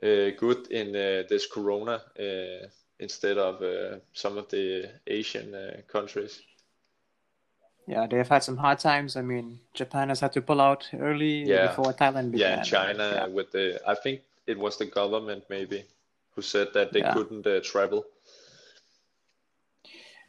[0.00, 2.66] good in uh, this Corona uh,
[2.98, 6.42] instead of uh, some of the Asian uh, countries.
[7.86, 9.16] Yeah, they have had some hard times.
[9.16, 11.66] I mean, Japan has had to pull out early Yeah.
[11.68, 12.58] before Thailand began.
[12.58, 13.26] Yeah, China Yeah.
[13.26, 15.84] with the I think it was the government maybe
[16.34, 17.14] who said that they Yeah.
[17.14, 18.04] couldn't uh, travel.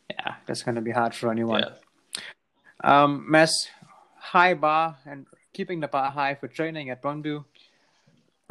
[0.10, 1.64] Yeah, that's going to be hard for anyone.
[1.64, 3.04] Yeah.
[3.04, 3.70] Um, Mads,
[4.18, 7.44] high bar and keeping the bar high for training at Brøndby.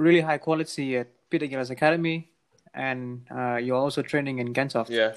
[0.01, 2.31] Really high quality at Peter Gade's Academy,
[2.73, 4.89] and uh, you're also training in Gentofte.
[4.89, 5.13] Yeah.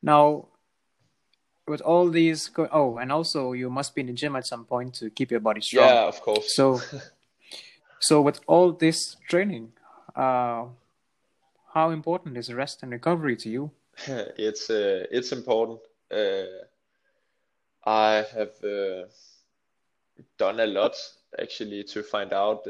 [0.00, 0.46] Now,
[1.66, 4.64] with all these, go- oh, and also you must be in the gym at some
[4.64, 5.88] point to keep your body strong.
[5.88, 6.54] Yeah, of course.
[6.54, 6.80] So,
[7.98, 9.72] so with all this training,
[10.14, 10.66] uh,
[11.74, 13.70] how important is rest and recovery to you?
[14.38, 15.80] It's uh, it's important.
[16.10, 16.64] Uh,
[17.84, 19.08] I have uh,
[20.38, 20.94] done a lot
[21.38, 22.66] actually to find out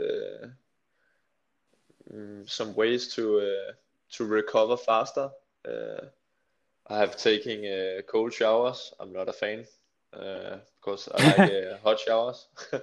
[2.12, 3.72] mm, some ways to uh,
[4.16, 5.30] to recover faster.
[5.66, 6.06] Uh,
[6.88, 8.92] I have taken uh, cold showers.
[9.00, 9.64] I'm not a fan
[10.12, 12.46] uh, because I like uh, hot showers.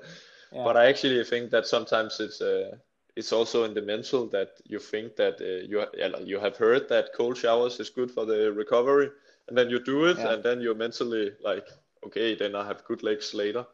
[0.52, 0.64] Yeah.
[0.64, 2.78] But I actually think that sometimes it's uh,
[3.16, 5.86] it's also in the mental that you think that uh, you
[6.26, 9.10] you have heard that cold showers is good for the recovery,
[9.48, 10.26] and then you do it, Yeah.
[10.26, 11.68] and then you're mentally like,
[12.06, 13.66] okay, then I have good legs later.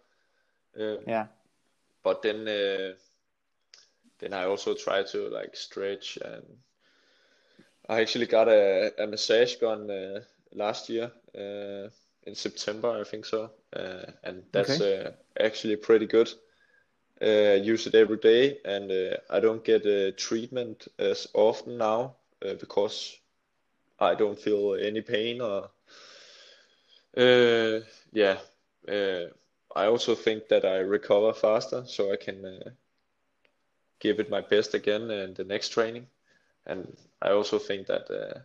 [0.79, 1.27] Uh, Yeah,
[2.03, 2.93] but then uh,
[4.19, 6.43] then I also try to like stretch and
[7.87, 10.21] I actually got a, a massage gun uh,
[10.53, 11.89] last year uh,
[12.23, 16.29] in September I think so uh, and that's uh, actually pretty good.
[17.21, 22.15] Uh, use it every day and uh, I don't get treatment as often now
[22.45, 23.17] uh, because
[23.99, 25.69] I don't feel any pain or
[27.17, 27.79] uh,
[28.11, 28.37] yeah
[28.87, 29.25] uh,
[29.75, 32.69] I also think that I recover faster, so I can uh,
[33.99, 36.07] give it my best again in the next training.
[36.65, 36.87] And
[37.21, 38.39] I also think that uh,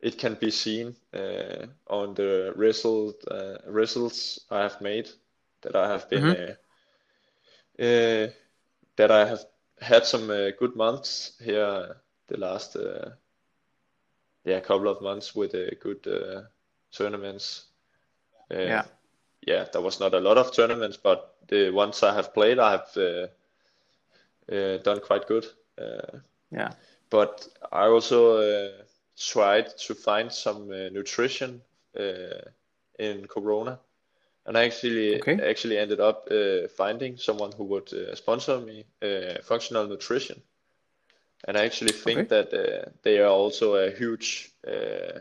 [0.00, 5.08] it can be seen uh, on the result uh, results I have made
[5.62, 6.32] that I have been Mm-hmm.
[6.32, 6.54] uh,
[7.78, 8.28] uh,
[8.96, 9.40] that I have
[9.80, 11.96] had some uh, good months here
[12.28, 13.10] the last uh,
[14.44, 16.42] yeah couple of months with uh, good uh,
[16.92, 17.64] tournaments.
[18.50, 18.82] Uh, Yeah.
[19.46, 22.72] yeah, there was not a lot of tournaments, but the ones I have played, I
[22.72, 22.88] have
[24.50, 25.46] uh, done quite good.
[25.78, 26.18] Uh,
[26.50, 26.72] Yeah.
[27.10, 28.82] but I also uh,
[29.16, 31.62] tried to find some uh, nutrition
[31.98, 32.50] uh,
[32.98, 33.78] in Corona,
[34.46, 35.40] and I actually Okay.
[35.42, 40.42] actually ended up uh, finding someone who would uh, sponsor me uh, functional nutrition,
[41.46, 42.28] and I actually think Okay.
[42.28, 45.20] that uh, they are also a huge uh,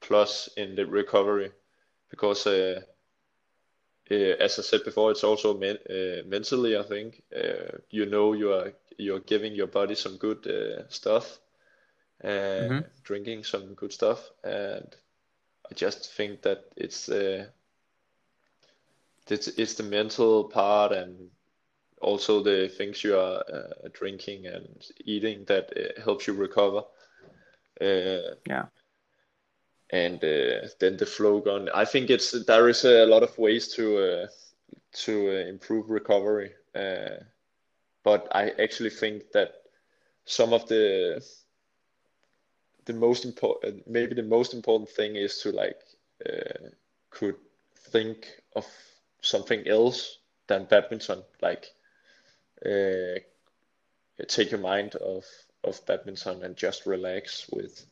[0.00, 1.50] plus in the recovery
[2.10, 2.46] because.
[4.10, 6.76] Uh, uh, as I said before, it's also men uh, mentally.
[6.76, 11.38] I think uh, you know you are you're giving your body some good uh, stuff,
[12.60, 12.80] Mm-hmm.
[13.04, 14.86] drinking some good stuff, and
[15.70, 17.46] I just think that it's uh,
[19.28, 21.30] it's it's the mental part and
[22.00, 26.82] also the things you are uh, drinking and eating that uh, helps you recover.
[27.80, 28.66] Uh, Yeah.
[29.90, 31.68] And uh, then the flow gun.
[31.74, 34.26] I think it's there is a lot of ways to uh,
[35.04, 37.22] to uh, improve recovery, uh,
[38.02, 39.54] but I actually think that
[40.24, 41.24] some of the
[42.86, 45.80] the most important, maybe the most important thing is to like
[47.10, 47.36] could
[47.90, 48.26] think
[48.56, 48.66] of
[49.20, 51.72] something else than badminton, like
[54.28, 55.26] take your mind off
[55.64, 57.86] of badminton and just relax with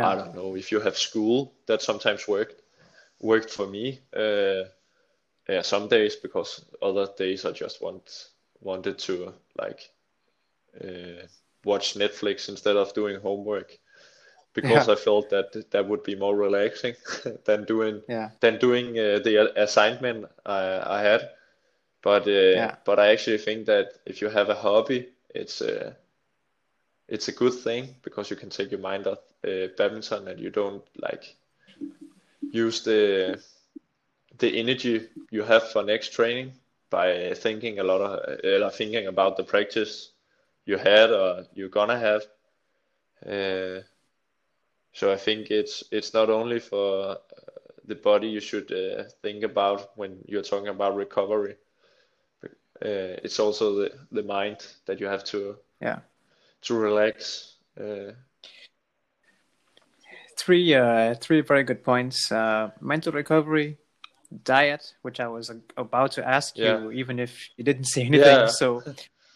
[0.00, 2.62] I don't know if you have school that sometimes worked
[3.20, 4.00] worked for me.
[4.14, 4.64] Uh,
[5.48, 8.28] yeah, some days because other days I just want
[8.60, 9.90] wanted to like
[10.82, 11.26] uh,
[11.64, 13.78] watch Netflix instead of doing homework
[14.54, 14.88] because Yeah.
[14.88, 16.94] I felt that that would be more relaxing
[17.44, 18.30] than doing Yeah.
[18.40, 21.22] than doing uh, the assignment I, I had.
[22.02, 22.76] But uh, Yeah.
[22.84, 25.96] but I actually think that if you have a hobby, it's a
[27.12, 30.50] it's a good thing because you can take your mind off uh, badminton and you
[30.50, 31.36] don't like
[32.50, 33.38] use the
[34.38, 36.52] the energy you have for next training
[36.88, 40.12] by thinking a lot of uh, thinking about the practice
[40.64, 42.22] you had or you're gonna have.
[43.26, 43.82] Uh,
[44.94, 47.14] so I think it's it's not only for uh,
[47.84, 51.56] the body you should uh, think about when you're talking about recovery.
[52.44, 56.00] Uh, it's also the, the mind that you have to Yeah.
[56.62, 57.54] To relax.
[57.78, 58.12] Uh,
[60.36, 62.32] Three, uh, three very good points.
[62.32, 63.76] Uh, mental recovery,
[64.42, 66.80] diet, which I was uh, about to ask Yeah.
[66.80, 68.38] you, even if you didn't say anything.
[68.40, 68.46] Yeah.
[68.46, 68.82] So,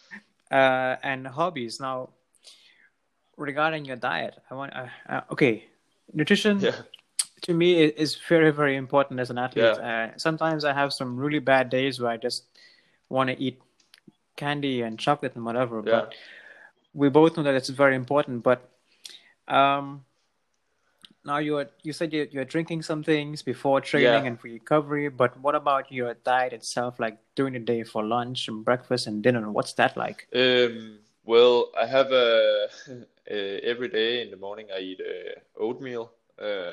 [0.51, 1.79] uh, and hobbies.
[1.79, 2.09] Now,
[3.37, 4.73] regarding your diet, I want.
[4.75, 5.65] Uh, uh, okay,
[6.13, 6.75] nutrition yeah,
[7.43, 9.65] to me is very, very important as an athlete.
[9.65, 12.43] Uh, sometimes I have some really bad days where I just
[13.07, 13.61] want to eat
[14.35, 15.81] candy and chocolate and whatever.
[15.81, 16.13] But
[16.97, 18.43] we both know that it's very important.
[18.43, 18.59] But
[19.47, 20.03] um,
[21.23, 24.29] now you're you said you're, you're drinking some things before training Yeah.
[24.29, 25.09] and for recovery.
[25.09, 29.21] But what about your diet itself, like during the day for lunch and breakfast and
[29.21, 29.51] dinner?
[29.51, 30.27] What's that like?
[30.33, 36.11] Um, well, I have a, uh, every day in the morning I eat uh, oatmeal
[36.41, 36.71] uh,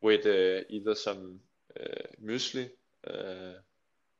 [0.00, 1.40] with uh, either some
[1.78, 2.70] uh, muesli.
[3.06, 3.58] Uh,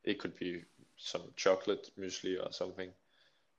[0.05, 0.62] it could be
[0.96, 2.90] some chocolate muesli or something,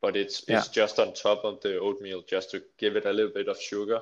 [0.02, 3.32] but it's it's just on top of the oatmeal just to give it a little
[3.34, 4.02] bit of sugar.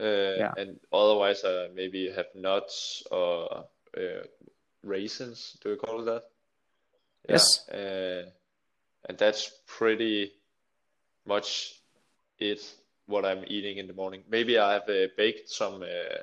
[0.00, 0.54] Uh, Yeah.
[0.56, 4.24] and otherwise, I maybe have nuts or uh,
[4.82, 5.58] raisins.
[5.62, 6.24] Do you call it that?
[7.28, 7.34] Yeah.
[7.34, 7.68] Yes.
[7.68, 8.30] Uh,
[9.08, 10.32] and that's pretty
[11.26, 11.74] much
[12.38, 12.60] it
[13.06, 14.24] what I'm eating in the morning.
[14.28, 16.22] Maybe I have uh, baked some uh,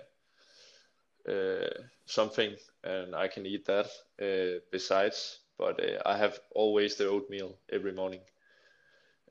[1.31, 1.69] uh,
[2.05, 3.87] something and I can eat that
[4.21, 8.21] uh, besides, but uh, I have always the oatmeal every morning.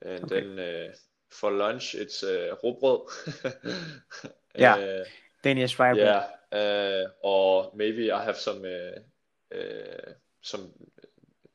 [0.02, 0.28] And Okay.
[0.28, 0.92] then uh,
[1.28, 3.08] for lunch it's uh, råbrød.
[4.58, 4.78] Yeah.
[5.00, 5.04] Uh,
[5.42, 6.16] Danish rye bread.
[6.16, 10.70] yeah, uh, or maybe I have some uh, uh, some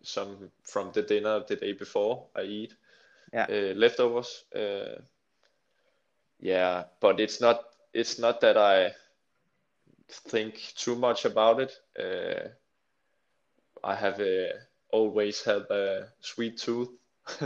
[0.04, 2.74] some from the dinner the day before I eat
[3.34, 3.48] Yeah.
[3.50, 4.46] uh, leftovers.
[4.56, 5.02] Uh,
[6.40, 7.60] yeah, but it's not
[7.94, 8.92] it's not that I
[10.12, 11.74] think too much about it.
[12.00, 12.50] Uh,
[13.84, 14.54] I have uh,
[14.92, 16.90] always had a sweet tooth,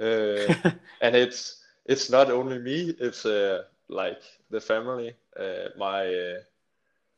[0.00, 0.54] uh,
[1.00, 2.94] and it's it's not only me.
[2.98, 5.14] It's uh, like the family.
[5.38, 6.38] Uh, my uh,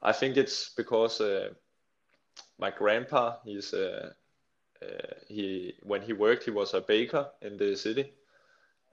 [0.02, 1.50] I think it's because uh,
[2.58, 4.12] my grandpa he's uh,
[4.82, 8.12] uh, he when he worked, he was a baker in the city,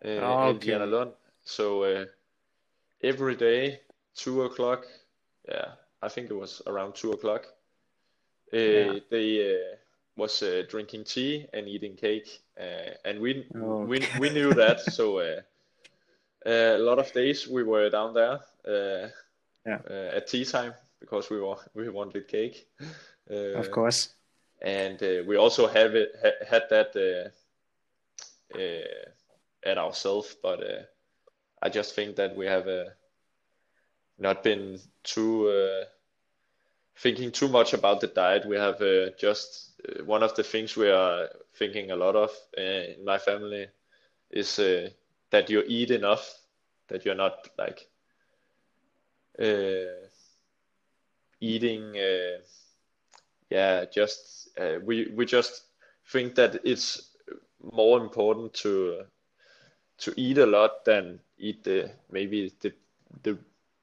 [0.06, 0.86] uh, Oh, okay.
[0.86, 1.12] Lund.
[1.44, 2.06] So uh,
[3.04, 3.82] every day,
[4.16, 4.86] two o'clock,
[5.48, 7.46] yeah, I think it was around two o'clock.
[8.64, 8.96] Yeah.
[8.96, 9.76] Uh, they uh,
[10.18, 13.48] was uh, drinking tea and eating cake, uh, and we
[13.82, 14.20] we Okay.
[14.20, 14.82] we knew that.
[14.82, 15.42] So uh,
[16.46, 19.10] uh, a lot of days we were down there uh,
[19.66, 19.82] Yeah.
[19.90, 22.68] uh, at tea time because we were we wanted cake.
[23.54, 24.16] Of course.
[24.62, 29.10] and uh, we also have it ha- had that uh, uh,
[29.64, 30.84] at ourselves, but uh,
[31.62, 32.86] I just think that we have uh,
[34.18, 35.86] not been too uh,
[36.98, 38.46] thinking too much about the diet.
[38.46, 42.32] We have uh, just uh, one of the things we are thinking a lot of
[42.58, 43.68] uh, in my family
[44.32, 44.90] is uh,
[45.32, 46.34] that you eat enough,
[46.90, 47.88] that you're not like
[49.40, 50.08] uh,
[51.40, 51.96] eating.
[51.98, 52.40] Uh,
[53.50, 54.50] yeah, just
[54.84, 55.64] we we just
[56.08, 57.12] think that it's
[57.74, 59.04] more important to
[60.00, 62.74] to eat a lot than eat the maybe the
[63.24, 63.38] the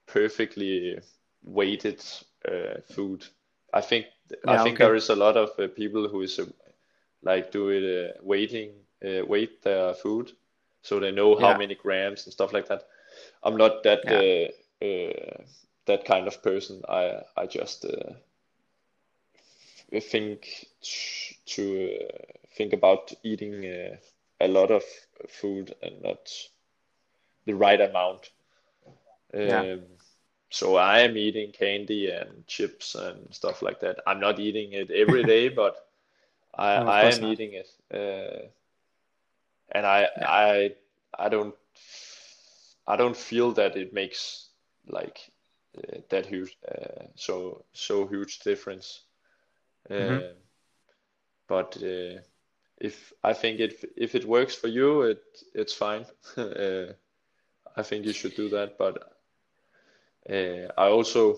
[0.07, 0.99] perfectly
[1.43, 2.03] weighted
[2.95, 3.25] food.
[3.73, 4.07] I think
[4.47, 4.81] I think okay.
[4.81, 6.45] there is a lot of uh, people who is uh,
[7.23, 8.19] like do it uh,
[9.05, 10.31] uh, weight their food
[10.83, 11.55] so they know how Yeah.
[11.55, 12.83] many grams and stuff like that.
[13.43, 14.23] I'm not that Yeah.
[14.23, 15.45] uh, uh,
[15.87, 16.83] that kind of person.
[16.89, 18.15] I I just uh,
[20.01, 23.97] think t- to uh, think about eating uh,
[24.41, 24.83] a lot of
[25.29, 26.31] food and not
[27.47, 28.31] the right amount.
[29.43, 29.67] Yeah.
[30.55, 34.01] So I am eating candy and chips and stuff like that.
[34.07, 35.77] I'm not eating it every day, but
[36.55, 37.25] I No, I am not.
[37.25, 37.69] eating it.
[37.93, 38.49] Uh,
[39.73, 40.75] and I I
[41.19, 41.55] I don't
[42.87, 44.49] I don't feel that it makes
[44.87, 45.31] like
[45.79, 49.03] uh, that huge uh, so so huge difference.
[49.99, 50.25] Mhm.
[50.25, 50.35] Uh,
[51.49, 52.21] but uh,
[52.81, 55.23] if I think it if it works for you, it
[55.55, 56.07] it's fine.
[56.37, 56.93] uh,
[57.77, 58.79] I think you should do that.
[58.79, 59.14] But
[60.31, 61.37] uh, I also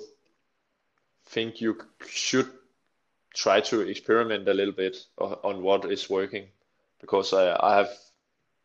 [1.27, 1.77] think you
[2.09, 2.49] should
[3.35, 6.45] try to experiment a little bit on what is working
[7.01, 7.91] because I I have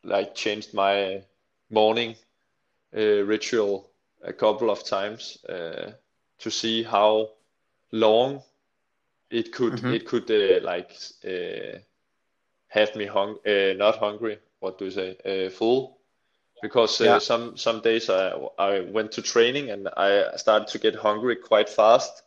[0.04, 1.22] like changed my
[1.70, 2.16] morning
[2.96, 3.90] uh, ritual
[4.24, 5.92] a couple of times uh,
[6.40, 7.30] to see how
[7.92, 8.42] long
[9.32, 9.96] it could Mhm.
[9.96, 10.92] it could uh, like
[11.26, 11.80] uh,
[12.70, 15.98] have me hung uh, not hungry what do you say uh, full
[16.62, 17.20] because uh, Yeah.
[17.20, 21.70] some some days I I went to training and I started to get hungry quite
[21.70, 22.24] fast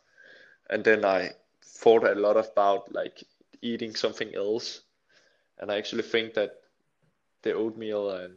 [0.69, 1.31] and then I
[1.63, 3.23] thought a lot about like
[3.61, 4.81] eating something else
[5.59, 6.51] and I actually think that
[7.43, 8.33] the oatmeal and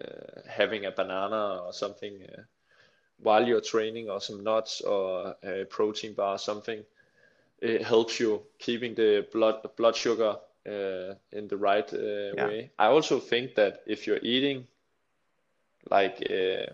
[0.00, 2.42] uh, having a banana or something uh,
[3.18, 6.84] while you're training or some nuts or a protein bar or something
[7.60, 12.46] it helps you keeping the blood blood sugar uh, in the right uh, Yeah.
[12.46, 12.70] way.
[12.78, 14.66] I also think that if you're eating
[15.90, 16.72] like uh,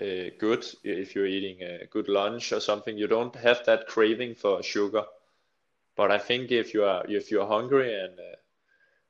[0.00, 4.34] uh, good, if you're eating a good lunch or something, you don't have that craving
[4.34, 5.04] for sugar.
[5.96, 8.36] But I think if you are if you're hungry and uh,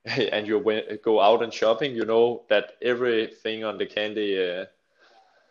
[0.33, 0.61] and you
[1.03, 4.67] go out and shopping, you know that everything on the candy uh,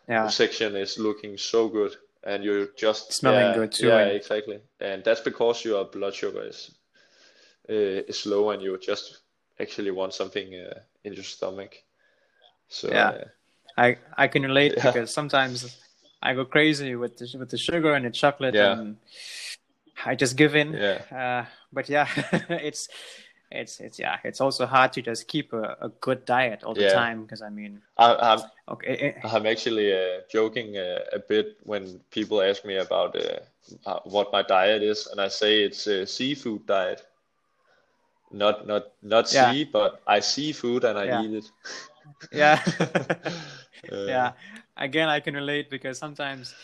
[0.08, 0.28] Yeah.
[0.30, 4.60] section is looking so good, and you're just Smelling yeah good too, yeah and- exactly,
[4.80, 6.72] and that's because your blood sugar is
[7.70, 9.20] uh, is low, and you just
[9.60, 11.76] actually want something uh, in your stomach.
[12.74, 13.10] So Yeah.
[13.10, 13.26] uh,
[13.78, 14.92] I I can relate Yeah.
[14.92, 15.78] because sometimes
[16.22, 18.74] I go crazy with the with the sugar and the chocolate Yeah.
[18.74, 18.98] and
[20.06, 20.74] I just give in.
[20.74, 21.02] Yeah.
[21.12, 22.08] Uh, but yeah,
[22.50, 22.90] it's
[23.52, 26.82] it's it's yeah, it's also hard to just keep a, a good diet all the
[26.82, 26.94] Yeah.
[26.94, 31.58] time because I mean, I, I'm okay, eh, I'm actually uh, joking uh, a bit
[31.64, 36.06] when people ask me about uh, what my diet is, and I say it's a
[36.08, 37.06] seafood diet.
[38.32, 39.52] Not not not Yeah.
[39.52, 41.22] sea, but I see food and I Yeah.
[41.22, 41.52] eat it.
[42.32, 42.60] yeah.
[44.08, 44.32] Yeah
[44.76, 46.56] again i can relate because sometimes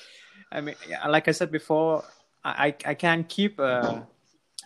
[0.51, 0.75] i mean
[1.07, 2.03] like i said before
[2.43, 4.03] i i can't keep a,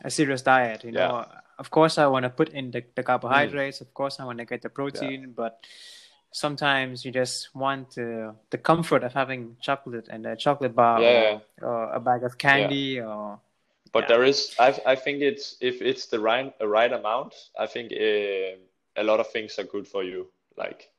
[0.03, 1.26] a serious diet you know
[1.59, 4.45] of course i want to put in the, the carbohydrates of course i want to
[4.45, 5.59] get the protein but
[6.32, 11.39] sometimes you just want uh, the comfort of having chocolate and a chocolate bar Yeah.
[11.61, 13.39] or, or a bag of candy or
[13.91, 14.07] But Yeah.
[14.15, 18.57] there is, I I think it's if it's the right right amount, I think uh,
[18.95, 20.32] a lot of things are good for you.
[20.58, 20.89] Like,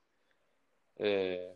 [1.00, 1.54] uh,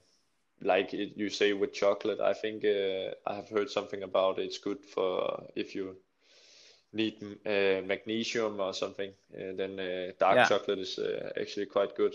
[0.63, 4.59] like it, you say with chocolate, I think uh, I have heard something about it's
[4.59, 5.97] good for if you
[6.93, 9.11] need uh, magnesium or something.
[9.35, 10.45] Uh, then uh, dark Yeah.
[10.49, 12.15] chocolate is uh, actually quite good.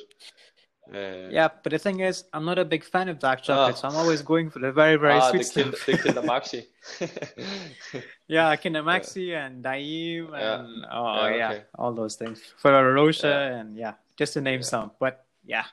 [0.93, 3.87] Uh, Yeah, but the thing is, I'm not a big fan of dark chocolate, so
[3.87, 5.85] I'm always going for the very, very ah, sweet the stuff.
[5.85, 6.65] the Kinder Maxi.
[8.27, 10.55] Yeah, Kinder Maxi and Daim Yeah.
[10.55, 11.63] and oh Yeah, yeah, okay.
[11.75, 12.41] all those things.
[12.57, 13.59] for Yeah.
[13.59, 14.91] and yeah, just to name some.
[14.99, 15.65] But yeah.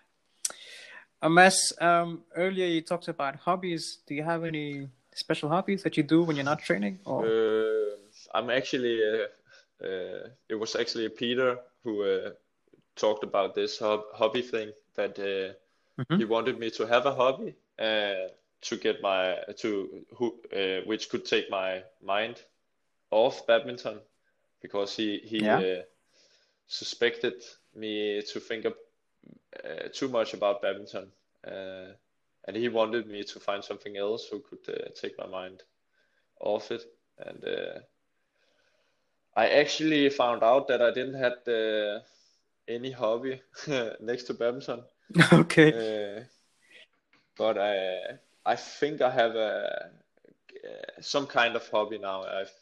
[1.23, 3.99] Unless um earlier you talked about hobbies.
[4.07, 6.99] Do you have any special hobbies that you do when you're not training?
[7.05, 7.97] Or Uh,
[8.35, 9.27] I'm actually, uh,
[9.85, 12.31] uh, it was actually Peter who uh,
[12.97, 15.53] talked about this hob- hobby thing that uh,
[16.03, 16.18] Mhm.
[16.18, 18.29] he wanted me to have a hobby uh,
[18.62, 22.37] to get my to who uh, which could take my mind
[23.11, 24.01] off badminton
[24.62, 25.59] because he he Yeah.
[25.59, 25.83] uh,
[26.68, 27.35] suspected
[27.75, 28.75] me to think of,
[29.65, 31.09] uh, too much about badminton
[31.47, 31.93] uh,
[32.47, 35.63] and he wanted me to find something else who could uh, take my mind
[36.41, 36.83] off it
[37.19, 37.79] and uh,
[39.37, 42.03] I actually found out that I didn't have
[42.69, 43.41] any hobby
[44.01, 44.83] next to badminton
[45.33, 46.19] okay.
[46.19, 46.23] uh,
[47.37, 49.91] but I I think I have a
[50.65, 52.23] uh, some kind of hobby now.
[52.23, 52.53] I've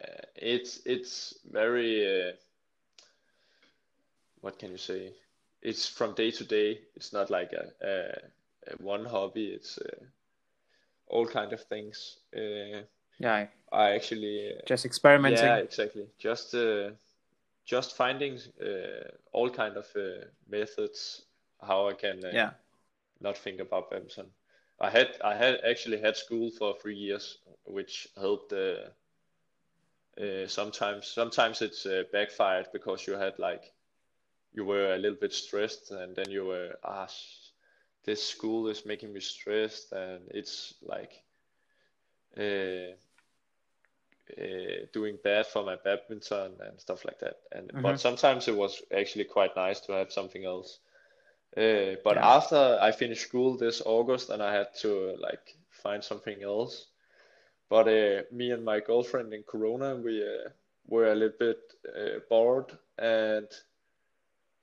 [0.00, 2.32] uh, it's it's very uh,
[4.40, 5.12] what can you say?
[5.62, 6.80] It's from day to day.
[6.96, 9.48] It's not like a, a, a one hobby.
[9.48, 10.04] It's uh,
[11.06, 12.18] all kind of things.
[12.36, 12.82] Uh,
[13.18, 15.46] Yeah, I actually uh, just experimenting.
[15.46, 16.06] yeah, exactly.
[16.18, 16.90] Just uh,
[17.64, 21.22] just finding uh, all kind of uh, methods
[21.60, 22.50] how I can uh, Yeah.
[23.20, 24.30] not think about badminton.
[24.80, 28.52] I had I had actually had school for three years, which helped.
[28.52, 28.90] Uh,
[30.20, 33.72] uh, sometimes sometimes it's uh, backfired because you had like
[34.52, 37.08] you were a little bit stressed, and then you were ah,
[38.04, 41.12] this school is making me stressed, and it's like
[42.36, 42.94] uh,
[44.38, 47.36] uh, doing bad for my badminton and stuff like that.
[47.52, 47.82] And Mhm.
[47.82, 50.78] but sometimes it was actually quite nice to have something else.
[51.56, 52.22] Uh, but Yeah.
[52.22, 56.86] after I finished school this August, and I had to like find something else.
[57.70, 60.50] But uh, me and my girlfriend in Corona, we uh,
[60.86, 61.58] were a little bit
[61.96, 63.46] uh, bored, and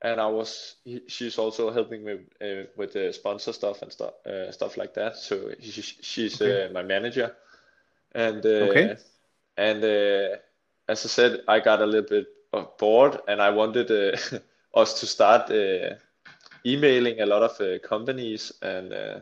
[0.01, 4.13] and I was he, she's also helping me uh, with the sponsor stuff and stuff
[4.25, 5.17] uh, stuff like that.
[5.17, 6.41] So she, she's Okay.
[6.41, 7.35] uh, my manager,
[8.13, 8.97] and uh, Okay.
[9.57, 10.37] and uh,
[10.87, 12.27] as I said, I got a little bit
[12.79, 14.17] bored, and I wanted uh,
[14.79, 15.95] us to start uh,
[16.65, 19.19] emailing a lot of uh, companies and uh,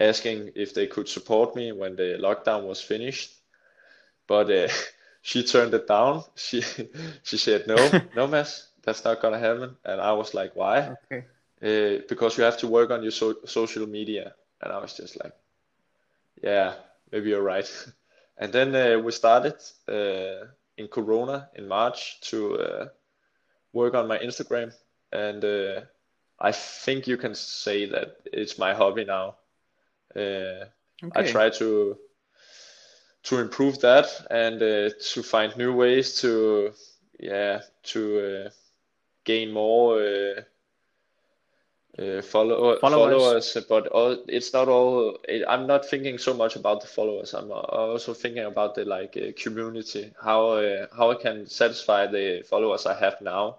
[0.00, 3.32] asking if they could support me when the lockdown was finished.
[4.26, 4.68] But uh,
[5.22, 6.22] she turned it down.
[6.36, 6.62] She
[7.22, 9.76] she said no, no, Mads, that's not gonna happen.
[9.84, 10.92] And I was like, why?
[11.12, 11.26] Okay.
[11.62, 14.34] Uh, because you have to work on your so social media.
[14.62, 15.34] And I was just like,
[16.42, 16.74] yeah,
[17.12, 17.70] maybe you're right.
[18.38, 19.54] And then uh, we started
[19.88, 22.88] uh, in Corona in March to uh,
[23.72, 24.72] work on my Instagram.
[25.12, 25.82] And uh,
[26.40, 29.36] I think you can say that it's my hobby now.
[30.16, 30.66] Uh,
[31.14, 31.98] I try to
[33.24, 36.72] to improve that and uh, to find new ways to
[37.18, 38.00] yeah to
[38.46, 38.50] uh,
[39.26, 40.42] gain more uh,
[41.98, 42.86] uh, follow, Followers.
[42.86, 47.34] followers but all, it's not all it, I'm not thinking so much about the followers
[47.34, 52.42] I'm also thinking about the like uh, community how uh, how I can satisfy the
[52.48, 53.58] followers I have now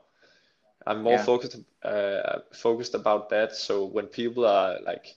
[0.87, 1.19] I'm more Yeah.
[1.19, 5.07] focused uh, focused about that so when people are like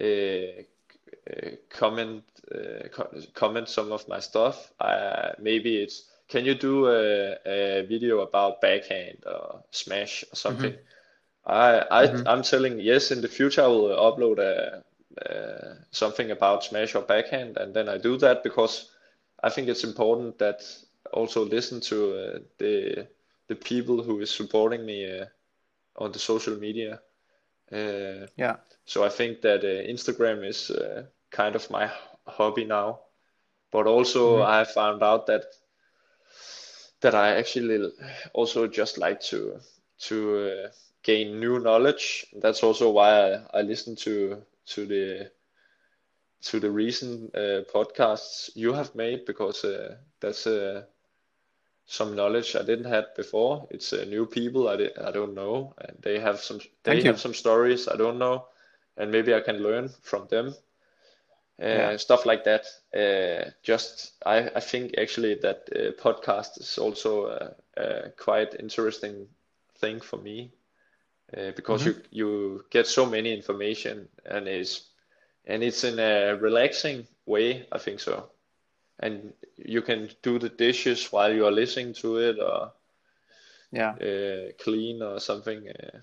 [0.00, 0.62] uh,
[1.30, 2.88] uh, comment uh,
[3.34, 4.72] comment some of my stuff.
[4.80, 10.74] Uh, maybe it's can you do a, a video about backhand or smash or something?
[11.46, 12.26] I I Mhm.
[12.26, 13.10] I'm telling yes.
[13.10, 14.82] In the future, I will upload a,
[15.30, 18.90] uh, something about smash or backhand, and then I do that because
[19.42, 20.62] I think it's important that
[21.12, 23.06] also listen to uh, the
[23.48, 25.26] the people who is supporting me uh,
[25.96, 27.00] on the social media.
[27.72, 28.56] Uh, Yeah.
[28.84, 31.90] so I think that uh, Instagram is uh, kind of my
[32.26, 33.00] hobby now,
[33.72, 34.42] but also Mhm.
[34.42, 35.44] I found out that
[37.00, 37.90] that I actually
[38.32, 39.60] also just like to
[40.08, 40.68] to uh,
[41.02, 42.26] gain new knowledge.
[42.40, 45.30] That's also why I, I listen to to the
[46.42, 50.84] to the recent uh, podcasts you have made because uh, that's uh,
[51.86, 53.66] some knowledge I didn't have before.
[53.70, 57.04] It's uh, new people I, di- I don't know, and they have some they Thank
[57.04, 57.04] you.
[57.04, 58.46] have some stories I don't know,
[58.96, 60.54] and maybe I can learn from them.
[61.60, 61.96] Uh, Yeah.
[61.98, 62.66] stuff like that.
[62.94, 69.28] Uh, just I, I think actually that uh, podcast is also a, a quite interesting
[69.80, 70.52] thing for me
[71.36, 74.88] uh, because you you get so many information and it's
[75.46, 77.66] and it's in a relaxing way.
[77.72, 78.30] I think so,
[79.00, 82.72] and you can do the dishes while you are listening to it or
[83.72, 83.94] Yeah.
[84.00, 85.68] uh, clean or something.
[85.68, 85.98] Uh,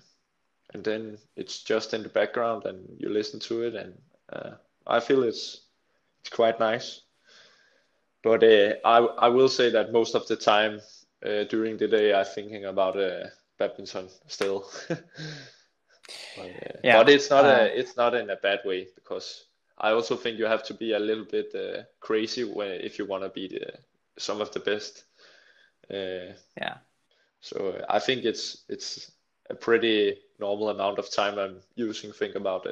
[0.74, 3.94] and then it's just in the background and you listen to it and
[4.32, 4.50] uh,
[4.88, 5.60] I feel it's
[6.20, 7.02] it's quite nice.
[8.22, 10.80] But uh, I I will say that most of the time
[11.24, 13.26] uh, during the day I'm thinking about uh,
[13.58, 14.70] badminton still.
[14.88, 14.98] but,
[16.38, 19.44] uh, yeah, but it's not a uh, it's not in a bad way because
[19.78, 23.06] I also think you have to be a little bit uh, crazy when if you
[23.06, 23.72] want to be the,
[24.18, 25.04] some of the best.
[25.90, 26.78] yeah.
[27.40, 29.12] So I think it's it's
[29.50, 32.66] a pretty normal amount of time I'm using think about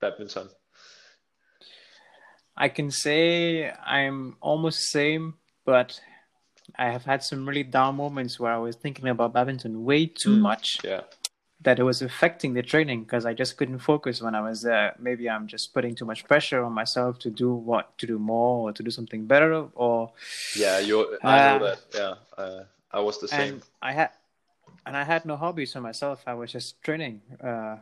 [0.00, 0.48] badminton.
[2.58, 5.34] I can say I'm almost the same,
[5.64, 6.00] but
[6.76, 10.36] I have had some really down moments where I was thinking about badminton way too
[10.36, 10.40] mm.
[10.40, 10.78] much.
[10.82, 11.02] Yeah.
[11.62, 14.94] That it was affecting the training because I just couldn't focus when I was there.
[14.98, 18.68] Maybe I'm just putting too much pressure on myself to do what to do more
[18.68, 20.12] or to do something better or.
[20.56, 21.18] Yeah, you.
[21.22, 21.80] I know uh, that.
[21.94, 23.62] Yeah, uh, I was the same.
[23.82, 24.10] I had,
[24.86, 26.22] and I had no hobbies for myself.
[26.28, 27.22] I was just training.
[27.42, 27.78] Uh,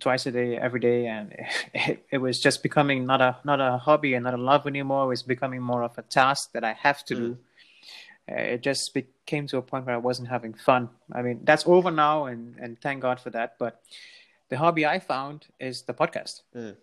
[0.00, 1.34] twice a day, every day, and
[1.74, 5.04] it, it, was just becoming not a not a hobby and not a love anymore.
[5.04, 7.18] It was becoming more of a task that I have to mm.
[7.18, 7.38] do.
[8.30, 10.88] Uh, it just became to a point where I wasn't having fun.
[11.12, 13.56] I mean, that's over now, and and thank God for that.
[13.58, 13.80] But
[14.48, 16.76] the hobby I found is the podcast, mm.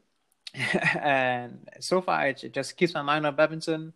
[1.02, 3.94] and so far it, it, just keeps my mind on badminton.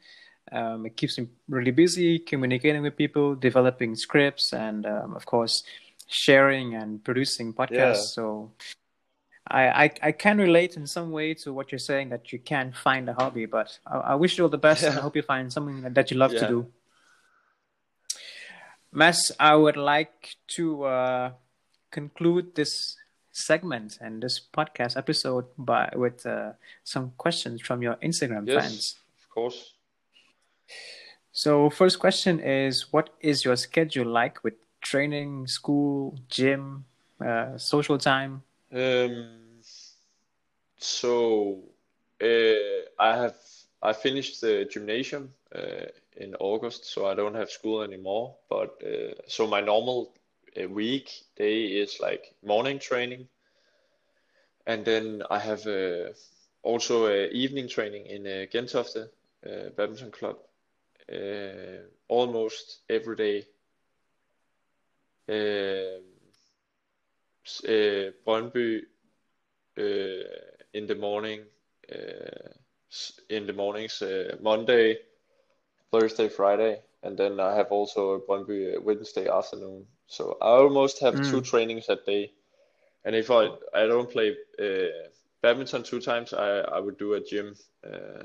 [0.49, 5.63] Um, it keeps me really busy, communicating with people, developing scripts, and um, of course
[6.07, 7.71] sharing and producing podcasts.
[7.71, 7.93] Yeah.
[7.93, 8.51] So
[9.49, 12.75] I, I, I can relate in some way to what you're saying that you can't
[12.75, 14.89] find a hobby, but I, I wish you all the best yeah.
[14.89, 16.39] and I hope you find something that you love yeah.
[16.41, 16.67] to do.
[18.91, 21.31] Mads, I would like to uh,
[21.91, 22.97] conclude this
[23.31, 28.95] segment and this podcast episode by with uh, some questions from your Instagram yes, fans.
[29.21, 29.73] Of course.
[31.31, 36.85] So, first question is, what is your schedule like with training, school, gym,
[37.23, 38.41] uh, social time?
[38.71, 39.61] Um,
[40.77, 41.63] so
[42.21, 43.35] uh, I have
[43.81, 45.85] I finished the gymnasium uh,
[46.17, 48.35] in August, so I don't have school anymore.
[48.49, 50.13] But uh, so my normal
[50.61, 53.27] uh, week day is like morning training,
[54.65, 56.11] and then I have uh,
[56.63, 59.09] also evening training in uh, Gentofte
[59.45, 60.37] uh, badminton club
[62.07, 63.45] almost every day.
[67.63, 68.81] Uh, Brøndby
[69.77, 70.23] uh,
[70.73, 71.41] in the morning,
[71.91, 72.51] uh,
[73.29, 74.03] in the mornings,
[74.41, 74.97] Monday,
[75.91, 79.85] Thursday, Friday, and then I have also a Brøndby Wednesday afternoon.
[80.07, 81.29] So I almost have mm.
[81.29, 82.31] two trainings a day.
[83.05, 85.09] And if I I don't play uh,
[85.41, 87.55] badminton two times, I I would do a gym.
[87.83, 88.23] Uh,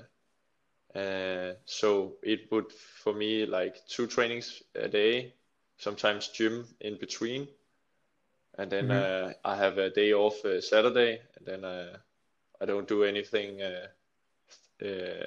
[0.98, 5.34] uh, so it would for me like two trainings a day,
[5.78, 7.48] sometimes gym in between,
[8.58, 9.30] and then mm-hmm.
[9.30, 11.96] uh, I have a day off uh, Saturday, and then uh,
[12.60, 13.86] I don't do anything uh,
[14.84, 15.26] uh,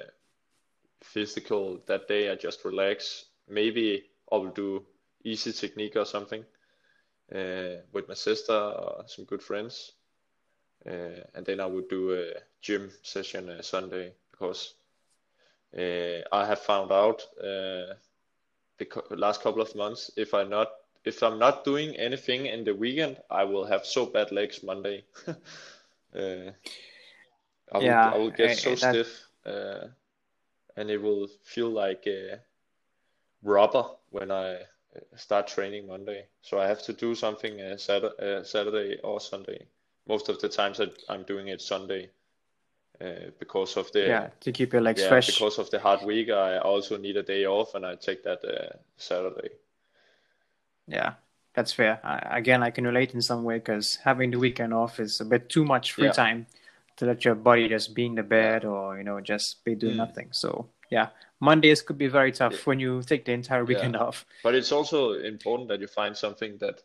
[1.02, 2.30] physical that day.
[2.30, 3.26] I just relax.
[3.48, 4.84] Maybe I will do
[5.24, 6.44] easy technique or something
[7.34, 9.92] uh, with my sister or some good friends,
[10.84, 14.74] and then I would do a gym session Sunday because
[15.76, 17.96] I have found out the
[19.10, 20.68] last couple of months if I not
[21.06, 25.04] if I'm not doing anything in the weekend, I will have so bad legs Monday.
[25.28, 26.50] uh,
[27.72, 28.78] I will, yeah, I will get I, so that...
[28.78, 29.86] stiff, uh,
[30.76, 32.40] and it will feel like a
[33.44, 34.58] rubber when I
[35.14, 36.26] start training Monday.
[36.42, 39.66] So I have to do something uh, Saturday, uh, Saturday or Sunday.
[40.08, 42.10] Most of the times I'm doing it Sunday.
[42.98, 46.02] Uh, because of the yeah to keep your legs yeah, fresh because of the hard
[46.02, 49.50] week I also need a day off and I take that uh, Saturday
[50.86, 51.14] yeah,
[51.54, 52.00] that's fair.
[52.04, 55.24] I, again, I can relate in some way because having the weekend off is a
[55.24, 56.12] bit too much free yeah.
[56.12, 56.46] time
[56.96, 59.94] to let your body just be in the bed or you know just be doing
[59.94, 59.98] mm.
[59.98, 60.28] nothing.
[60.32, 61.08] So yeah,
[61.40, 62.64] Mondays could be very tough yeah.
[62.64, 64.00] when you take the entire weekend yeah.
[64.00, 64.24] off.
[64.42, 66.82] But it's also important that you find something that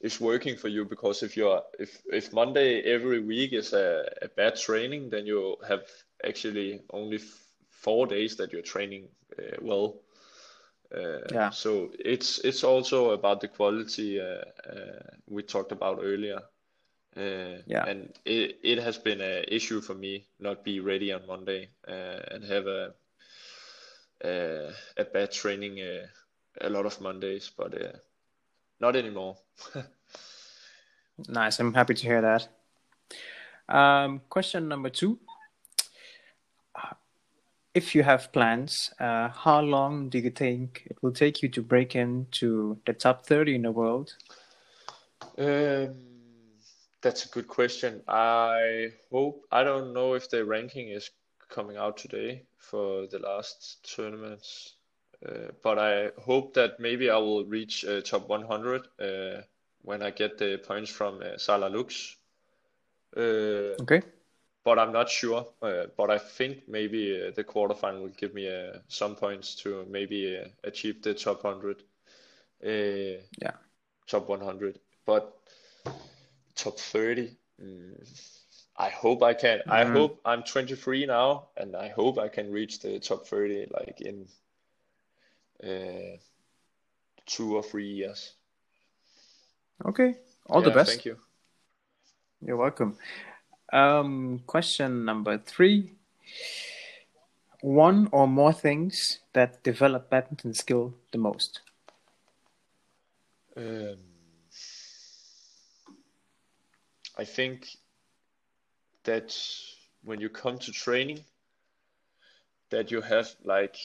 [0.00, 4.28] is working for you because if you're if if Monday every week is a, a
[4.28, 5.82] bad training, then you have
[6.26, 10.00] actually only f- four days that you're training uh, well.
[10.94, 11.50] Uh, yeah.
[11.50, 16.40] So it's it's also about the quality uh, uh, we talked about earlier.
[17.66, 17.84] yeah.
[17.86, 22.44] And it it has been an issue for me not be ready on Monday and
[22.44, 22.94] have a
[24.24, 25.78] a, a bad training
[26.60, 28.02] a lot of Mondays, but
[28.80, 29.36] not anymore.
[31.28, 31.60] nice.
[31.60, 32.48] I'm happy to hear that.
[33.68, 35.20] Um, question number two
[37.74, 41.62] if you have plans, uh, how long do you think it will take you to
[41.62, 44.16] break into the top 30 in the world?
[45.38, 45.94] Um,
[47.00, 48.02] that's a good question.
[48.08, 51.10] I hope I don't know if the ranking is
[51.48, 54.74] coming out today for the last tournaments,
[55.26, 59.42] uh, but I hope that maybe I will reach uh, top 100 uh,
[59.82, 62.16] when I get the points from uh, SaarLorLux.
[63.16, 64.02] Uh, Okay.
[64.64, 65.46] But I'm not sure.
[65.62, 69.86] Uh, but I think maybe uh, the quarterfinal will give me uh, some points to
[69.90, 71.82] maybe uh, achieve the top 100,
[72.64, 73.52] uh, Yeah.
[74.06, 74.78] top 100.
[75.06, 75.32] But
[76.54, 78.08] top 30, mm,
[78.76, 79.60] I hope I can.
[79.68, 83.66] I Mm, hope I'm 23 now, and I hope I can reach the top 30
[83.72, 84.26] like in
[85.62, 86.16] uh,
[87.26, 88.34] two or three years.
[89.84, 90.16] Okay.
[90.46, 90.86] All the best.
[90.86, 91.16] thank you.
[92.40, 92.96] You're welcome.
[93.72, 95.92] Um, question number three.
[97.60, 101.60] One or more things that develop badminton skill the most.
[103.56, 103.98] Um,
[107.18, 107.68] I think
[109.04, 109.36] that
[110.02, 111.20] when you come to training,
[112.70, 113.76] that you have like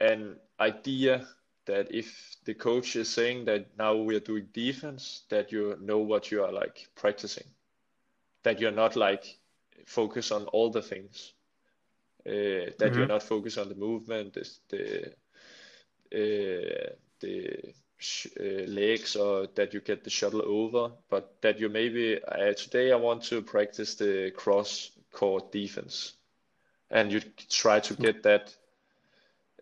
[0.00, 1.26] an idea
[1.66, 5.98] that if the coach is saying that now we are doing defense, that you know
[5.98, 7.46] what you are like practicing,
[8.42, 9.24] that you're not like
[9.86, 11.32] focus on all the things,
[12.26, 15.12] uh, that you're hmm not focused on the movement, the the
[16.12, 21.68] uh, the sh uh, legs, or that you get the shuttle over, but that you
[21.68, 26.14] maybe uh, today I want to practice the cross court defense,
[26.90, 27.20] and you
[27.50, 28.54] try to get that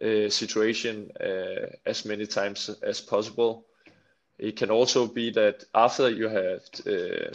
[0.03, 3.65] uh, situation uh, as many times as possible.
[4.39, 7.35] It can also be that after you have uh,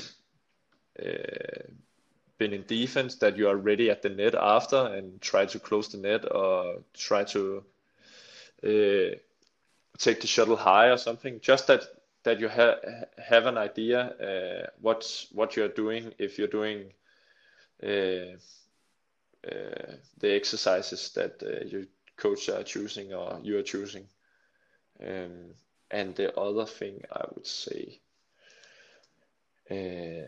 [0.98, 5.90] been in defense, that you are ready at the net after and try to close
[5.90, 7.64] the net or try to
[8.64, 9.16] uh,
[9.98, 11.40] take the shuttle high or something.
[11.42, 11.84] Just that
[12.24, 12.80] that you have
[13.18, 16.94] have an idea uh, what's what you're doing if you're doing
[17.84, 18.38] uh,
[19.46, 21.84] uh, the exercises that uh, your
[22.16, 24.08] coach are choosing or you are choosing.
[25.06, 25.54] Um,
[25.92, 28.00] and the other thing I would say
[29.70, 30.28] uh,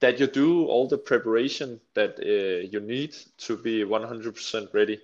[0.00, 5.00] that you do all the preparation that uh, you need to be 100% ready.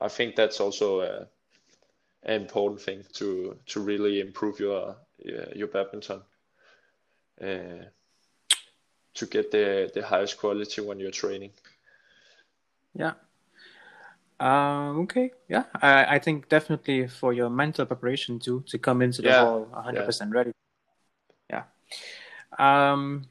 [0.00, 1.24] I think that's also uh,
[2.22, 6.22] an important thing to to really improve your uh, your badminton
[7.40, 7.84] uh,
[9.14, 11.52] to get the the highest quality when you're training.
[12.94, 13.14] Yeah.
[14.38, 15.32] Um, okay.
[15.48, 15.64] Yeah.
[15.80, 19.66] I, I think definitely for your mental preparation too, to come into the Yeah, hall
[19.72, 20.52] 100% ready.
[21.50, 21.64] Yeah.
[22.58, 23.24] Um,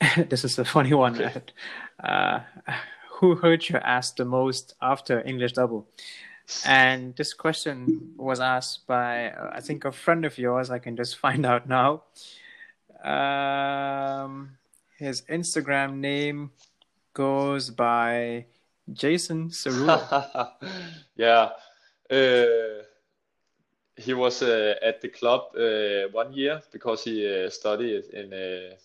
[0.28, 1.30] this is a funny one.
[2.02, 2.40] Uh,
[3.10, 5.88] who hurt your ass the most after English double?
[6.64, 10.70] And this question was asked by, I think, a friend of yours.
[10.70, 12.02] I can just find out now.
[13.02, 14.58] Um,
[14.98, 16.50] his Instagram name
[17.14, 18.46] goes by
[18.92, 20.50] Jason Cerullo.
[21.16, 21.50] Yeah.
[22.10, 22.84] Uh,
[23.96, 28.76] he was uh, at the club uh, one year because he uh, studied in uh,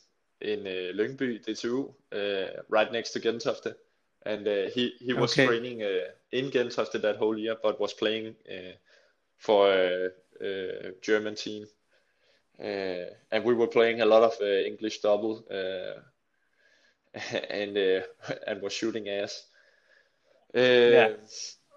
[0.42, 3.74] in uh, Lyngby DTU, uh, right next to Gentofte,
[4.26, 5.40] and uh, he he was Okay.
[5.40, 8.74] training uh, in Gentofte that whole year, but was playing uh,
[9.38, 10.10] for a,
[10.42, 11.66] a German team,
[12.60, 16.00] uh, and we were playing a lot of uh, English double, uh,
[17.50, 18.02] and uh,
[18.48, 19.44] and was shooting ass.
[20.86, 21.08] Yeah.
[21.08, 21.14] Uh,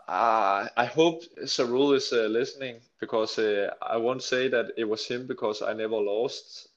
[0.08, 5.06] uh, I hope Sarul is uh, listening because uh, I won't say that it was
[5.06, 6.68] him because I never lost.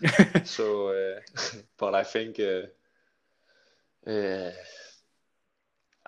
[0.44, 1.20] So, uh,
[1.78, 2.62] but I think uh,
[4.06, 4.50] uh,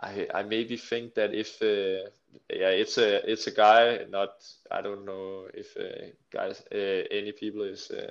[0.00, 2.10] I I maybe think that if uh,
[2.50, 4.04] yeah, it's a it's a guy.
[4.10, 4.32] Not
[4.70, 8.10] I don't know if uh, guys uh, any people is uh,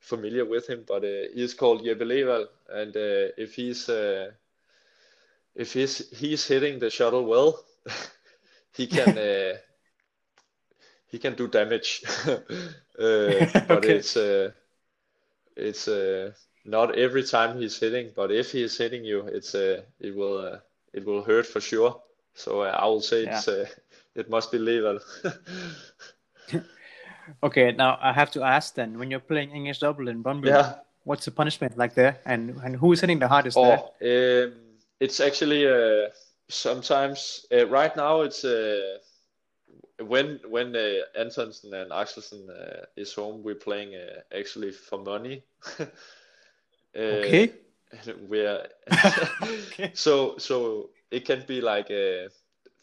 [0.00, 4.30] familiar with him, but uh, he's called Jeppe Leval, and uh, if he's uh,
[5.54, 7.64] if he's he's hitting the shuttle well,
[8.76, 9.54] he can uh,
[11.10, 12.02] he can do damage.
[12.28, 14.50] uh, but it's uh,
[15.56, 16.32] it's uh,
[16.64, 20.58] not every time he's hitting, but if he's hitting you, it's uh, it will uh,
[20.92, 22.00] it will hurt for sure.
[22.34, 23.24] So uh, I will say Yeah.
[23.24, 23.66] it's uh,
[24.14, 25.00] it must be Leval.
[27.42, 30.74] Okay, now I have to ask then, when you're playing English double in Brøndby, Yeah.
[31.04, 32.18] what's the punishment like there?
[32.24, 33.84] And and who is hitting the hardest Or there?
[34.02, 34.52] um,
[35.00, 36.08] it's actually uh,
[36.48, 38.98] sometimes uh, right now it's uh,
[40.00, 45.42] when when uh, Antonsen and Axelsen uh, is home, we're playing uh, actually for money.
[46.94, 47.52] Uh, Okay.
[48.28, 48.66] we're
[49.50, 49.92] Okay.
[49.92, 52.28] so so it can be like uh,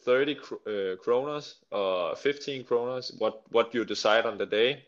[0.04, 4.84] 30 kr- uh, kroners or 15 kroners, what what you decide on the day.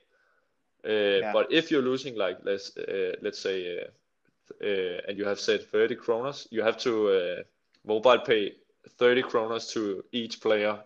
[0.83, 1.33] Uh, yeah.
[1.33, 5.63] But if you're losing, like let's uh, let's say, uh, uh, and you have said
[5.63, 7.43] 30 kroners, you have to uh,
[7.85, 8.53] mobile pay
[8.97, 10.79] 30 kroners to each player.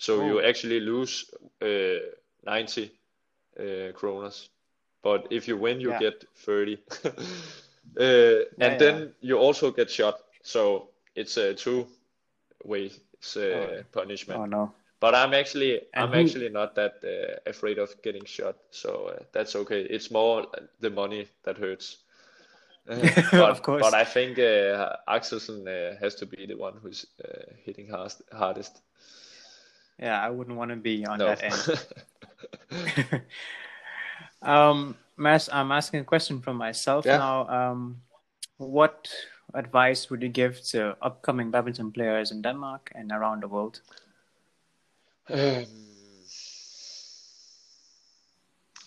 [0.00, 0.26] So oh.
[0.26, 1.30] you actually lose
[1.60, 2.90] 90
[3.92, 4.48] kronas,
[5.02, 5.98] But if you win, you yeah.
[5.98, 6.78] get 30.
[7.98, 10.20] yeah, and then you also get shot.
[10.42, 11.86] So it's a two
[12.64, 12.90] way
[13.36, 13.82] oh.
[13.92, 14.40] punishment.
[14.40, 14.72] Oh no.
[15.00, 16.20] But I'm actually and I'm who...
[16.20, 19.82] actually not that uh, afraid of getting shot, so uh, that's okay.
[19.82, 20.46] It's more
[20.80, 21.98] the money that hurts.
[22.86, 23.82] but, of course.
[23.82, 28.22] But I think uh, Axelsen uh, has to be the one who's uh, hitting hardest,
[28.32, 28.80] hardest.
[30.00, 31.26] Yeah, I wouldn't want to be on no.
[31.26, 33.22] that end.
[34.42, 37.18] um, I'm asking a question from myself yeah.
[37.18, 37.48] now.
[37.48, 38.00] Um,
[38.56, 39.08] what
[39.54, 43.80] advice would you give to upcoming badminton players in Denmark and around the world?
[45.28, 45.38] Um,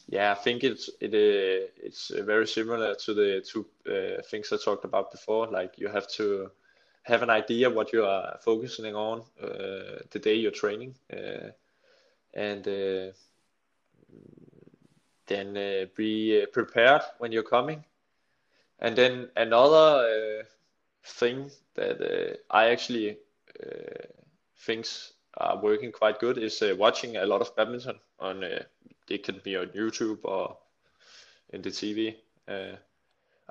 [0.07, 4.57] yeah, I think it's it uh, it's very similar to the two uh, things I
[4.57, 5.47] talked about before.
[5.47, 6.49] Like you have to
[7.03, 11.49] have an idea what you are focusing on uh, the day you're training, uh,
[12.33, 13.11] and uh,
[15.27, 17.83] then uh, be prepared when you're coming.
[18.79, 20.45] And then another
[21.03, 23.17] thing that I actually
[24.57, 28.63] thinks are working quite good is uh, watching a lot of badminton on uh,
[29.09, 30.57] it can be on YouTube or
[31.49, 32.15] in the TV.
[32.47, 32.75] Uh,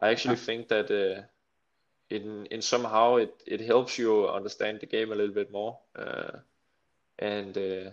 [0.01, 0.47] I actually yeah.
[0.47, 1.23] think that uh,
[2.13, 6.39] in in somehow it it helps you understand the game a little bit more, uh,
[7.19, 7.91] and uh,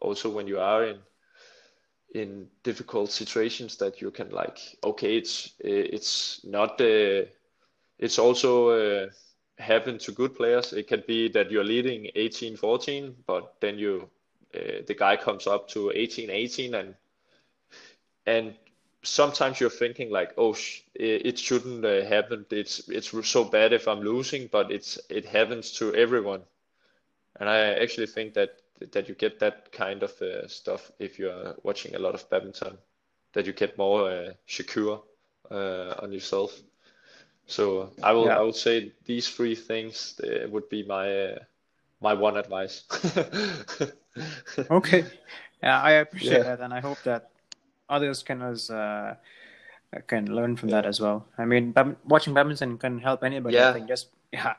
[0.00, 0.98] also when you are in
[2.14, 9.08] in difficult situations that you can like okay it's it's not it's also
[9.60, 10.72] happen to good players.
[10.72, 14.08] It can be that you're leading 18-14, but then you
[14.54, 16.94] uh, the guy comes up to 18-18 and
[18.26, 18.54] and
[19.02, 22.44] sometimes you're thinking like, oh, sh- it, shouldn't uh, happen.
[22.50, 26.42] It's it's so bad if I'm losing, but it's it happens to everyone.
[27.38, 28.50] And I actually think that
[28.92, 32.78] that you get that kind of uh, stuff if you're watching a lot of badminton,
[33.32, 35.02] that you get more uh, secure
[35.50, 36.58] uh, on yourself.
[37.46, 38.38] So I will yeah.
[38.38, 41.38] I would say these three things uh, would be my uh,
[42.00, 42.84] my one advice.
[44.70, 45.04] okay,
[45.62, 46.42] yeah, I appreciate yeah.
[46.42, 47.30] that, and I hope that
[47.90, 49.16] others can as uh,
[50.06, 50.76] can learn from yeah.
[50.76, 51.26] that as well.
[51.36, 51.74] I mean,
[52.04, 53.56] watching badminton can help anybody.
[53.56, 53.70] Yeah.
[53.70, 54.54] I think just yeah,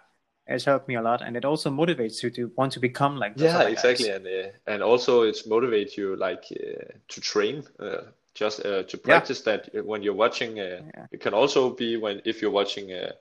[0.48, 3.34] it's helped me a lot, and it also motivates you to want to become like.
[3.36, 4.16] Yeah, exactly, guys.
[4.18, 8.02] and uh, and also it motivates you like uh, to train uh,
[8.34, 9.58] just uh, to practice yeah.
[9.58, 10.60] that when you're watching.
[10.60, 11.06] Uh, yeah.
[11.12, 13.12] It can also be when if you're watching, uh,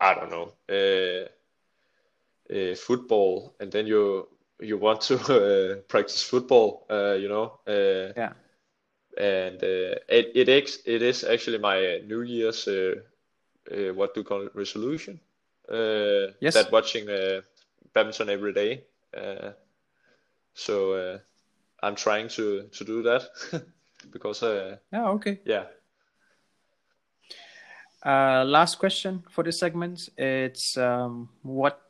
[0.00, 1.26] I don't know, uh,
[2.54, 4.28] uh, football, and then you
[4.60, 5.14] you want to
[5.76, 6.86] uh, practice football.
[6.90, 7.58] you know.
[7.66, 8.32] yeah.
[9.16, 14.54] And it it is it is actually my New Year's what do you call it
[14.54, 15.20] resolution.
[16.40, 16.54] yes.
[16.54, 17.06] That watching
[17.94, 18.84] badminton every day.
[20.54, 21.18] so
[21.82, 23.22] I'm trying to to do that.
[24.10, 25.64] because uh, yeah okay yeah
[28.04, 31.80] uh, last question for this segment it's um, what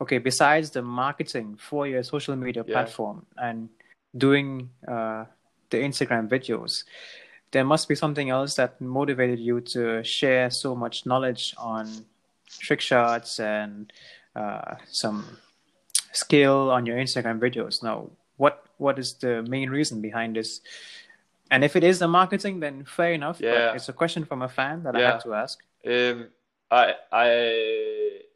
[0.00, 2.72] okay besides the marketing for your social media yeah.
[2.72, 3.68] platform and
[4.16, 5.24] doing uh,
[5.72, 6.84] the instagram videos
[7.50, 12.06] there must be something else that motivated you to share so much knowledge on
[12.60, 13.92] trick shots and
[14.36, 15.36] uh, some
[16.12, 20.60] skill on your instagram videos now what what is the main reason behind this
[21.52, 23.38] and if it is the marketing, then fair enough.
[23.38, 23.52] Yeah.
[23.52, 25.00] But it's a question from a fan that yeah.
[25.00, 25.58] I have to ask.
[25.86, 26.28] Um,
[26.70, 27.28] I I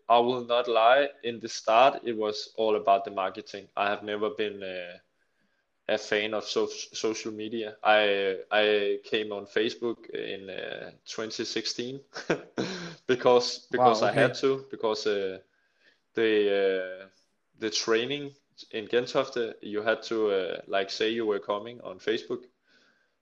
[0.06, 1.08] I will not lie.
[1.24, 3.68] In the start, it was all about the marketing.
[3.74, 4.98] I have never been uh,
[5.88, 7.76] a fan of so- social media.
[7.82, 12.00] I I came on Facebook in uh, 2016
[13.06, 14.18] because because wow, okay.
[14.18, 15.38] I had to because uh,
[16.14, 17.06] the uh,
[17.58, 18.34] the training
[18.70, 22.44] in Gentofte you had to uh, like say you were coming on Facebook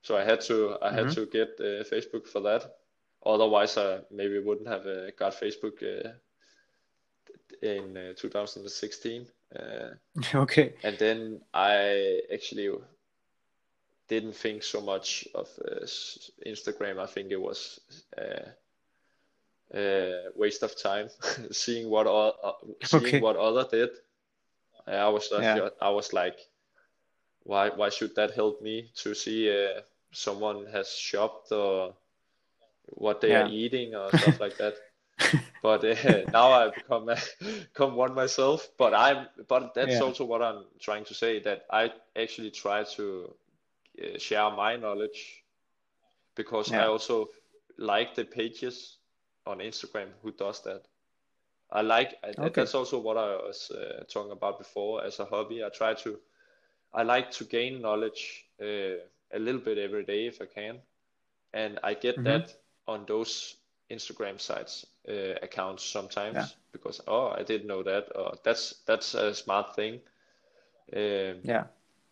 [0.05, 1.15] so I had to I had mm-hmm.
[1.15, 2.75] to get uh, Facebook for that.
[3.25, 6.11] Otherwise, I maybe wouldn't have uh, got Facebook uh,
[7.65, 9.25] in uh, 2016.
[9.53, 9.95] Uh,
[10.35, 10.73] okay.
[10.83, 12.69] And then I actually
[14.07, 15.85] didn't think so much of uh,
[16.45, 16.99] Instagram.
[16.99, 17.79] I think it was
[19.73, 21.09] a waste of time
[21.51, 23.19] seeing what all, seeing okay.
[23.19, 23.89] what other did.
[24.87, 25.69] I was yeah.
[25.81, 26.37] I was like,
[27.43, 29.49] why why should that help me to see
[30.11, 31.93] someone has shopped or
[32.87, 33.43] what they yeah.
[33.43, 34.75] are eating or stuff like that.
[35.61, 37.17] but uh, now I become a,
[37.73, 38.69] become one myself.
[38.77, 40.01] But I'm but that's yeah.
[40.01, 43.35] also what I'm trying to say that I actually try to
[44.03, 45.43] uh, share my knowledge
[46.35, 47.27] because I also
[47.77, 48.97] like the pages
[49.45, 50.81] on Instagram who does that.
[51.71, 52.55] I like Okay.
[52.55, 55.63] that's also what I was uh, talking about before as a hobby.
[55.63, 56.17] I try to
[56.93, 58.97] I like to gain knowledge uh,
[59.33, 60.79] a little bit every day if I can,
[61.53, 62.25] and I get Mhm.
[62.25, 62.53] that
[62.87, 63.55] on those
[63.89, 66.47] Instagram sites uh, accounts sometimes Yeah.
[66.71, 70.01] because oh I didn't know that or that's that's a smart thing.
[70.95, 71.65] Um, Yeah.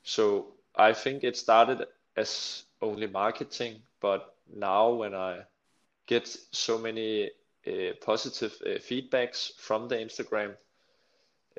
[0.03, 1.85] so I think it started
[2.15, 5.45] as only marketing, but now when I
[6.07, 7.31] get so many
[7.67, 10.55] uh, positive uh, feedbacks from the Instagram,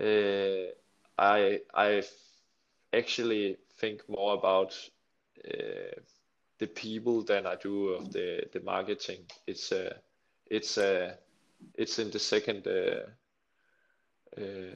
[0.00, 0.70] uh,
[1.18, 2.02] I I
[2.92, 4.74] actually think more about
[5.44, 6.00] uh,
[6.58, 9.20] the people than I do of the the marketing.
[9.46, 9.94] It's uh,
[10.50, 11.14] it's uh,
[11.74, 13.06] it's in the second uh,
[14.36, 14.74] uh,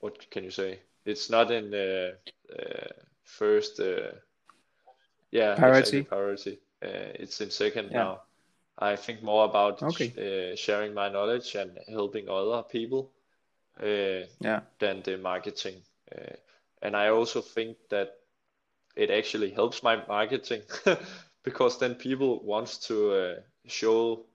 [0.00, 0.80] what can you say?
[1.04, 2.14] It's not in the
[2.52, 2.92] uh,
[3.24, 4.12] first uh,
[5.30, 6.08] yeah Priority.
[6.08, 6.58] priority.
[6.82, 7.92] Uh, it's in second Yeah.
[7.92, 8.20] now.
[8.78, 10.14] I think more about Okay.
[10.18, 13.10] uh, sharing my knowledge and helping other people
[13.80, 14.60] uh, Yeah.
[14.80, 15.76] than the marketing.
[16.14, 16.36] Uh,
[16.82, 18.17] and I also think that
[18.98, 20.62] it actually helps my marketing
[21.44, 23.34] because then people wants to uh,
[23.66, 24.26] show.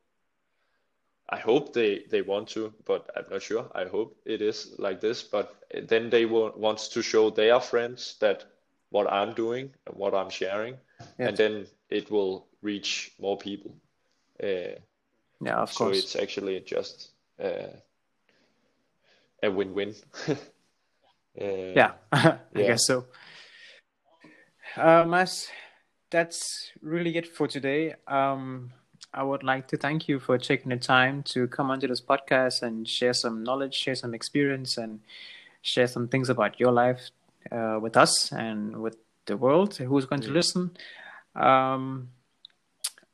[1.29, 3.65] I hope they they want to, but I'm not sure.
[3.75, 5.55] I hope it is like this, but
[5.87, 8.45] then they will wants to show their friends that
[8.91, 10.77] what I'm doing and what I'm sharing,
[11.19, 11.27] Yeah.
[11.29, 13.75] and then it will reach more people.
[14.41, 14.79] Uh,
[15.45, 15.61] Yeah.
[15.61, 15.97] Of so course.
[15.97, 17.67] So it's actually just uh,
[19.43, 19.95] a win-win.
[21.41, 21.91] Uh, Yeah.
[22.11, 22.67] I yeah.
[22.67, 23.05] guess so.
[24.75, 25.49] Uh, Mads,
[26.09, 27.93] that's really it for today.
[28.07, 28.71] Um,
[29.13, 32.63] I would like to thank you for taking the time to come onto this podcast
[32.63, 34.99] and share some knowledge, share some experience, and
[35.61, 37.09] share some things about your life
[37.51, 40.33] uh, with us and with the world who's going to Mm.
[40.33, 40.71] listen.
[41.35, 42.09] Um,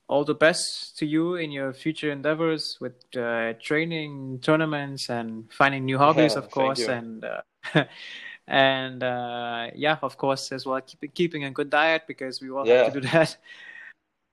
[0.07, 5.85] all the best to you in your future endeavors with uh, training, tournaments, and finding
[5.85, 7.41] new hobbies, Yeah, of course, and uh,
[8.49, 12.65] and uh, yeah, of course, as well, keep, keeping a good diet because we all
[12.65, 13.37] have to do that.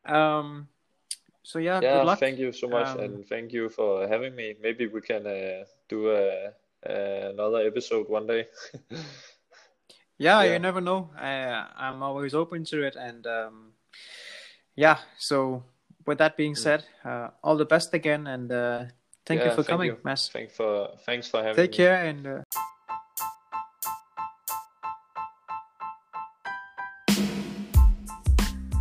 [0.06, 0.68] Um,
[1.42, 2.20] so yeah, Yeah, good luck.
[2.20, 4.54] thank you so much, Um, and thank you for having me.
[4.62, 6.52] Maybe we can uh, do a,
[6.86, 8.46] a, another episode one day.
[8.90, 10.52] Yeah, Yeah.
[10.52, 11.10] you never know.
[11.18, 13.72] I, I'm always open to it, and um,
[14.76, 14.98] yeah.
[15.18, 15.64] So
[16.06, 18.84] with that being said, uh, all the best again, and uh,
[19.26, 19.54] thank you Mm.
[19.56, 19.98] For thank coming, you.
[20.04, 20.28] Mads.
[20.30, 21.62] Thanks for thanks for having me.
[21.66, 21.76] Take me.
[21.76, 22.65] care, and.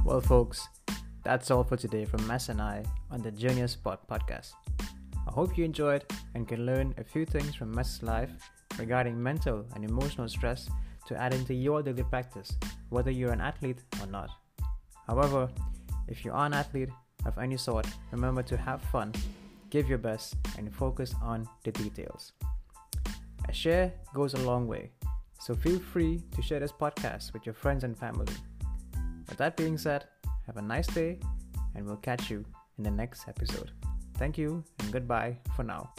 [0.06, 0.70] Well, folks,
[1.24, 4.52] that's all for today from Mads and I on the Junior Spot podcast.
[4.80, 6.06] I hope you enjoyed
[6.36, 8.30] and can learn a few things from Mads's life
[8.78, 10.70] regarding mental and emotional stress
[11.08, 12.56] to add into your daily practice,
[12.90, 14.30] whether you're an athlete or not.
[15.08, 15.50] However,
[16.08, 16.92] if you are an athlete
[17.26, 19.12] of any sort, remember to have fun,
[19.72, 22.32] give your best, and focus on the details.
[23.50, 24.92] A share goes a long way,
[25.40, 28.32] so feel free to share this podcast with your friends and family.
[29.28, 30.06] With that being said,
[30.46, 31.20] have a nice day,
[31.76, 32.46] and we'll catch you
[32.78, 33.72] in the next episode.
[34.18, 35.92] Thank you, and goodbye for now.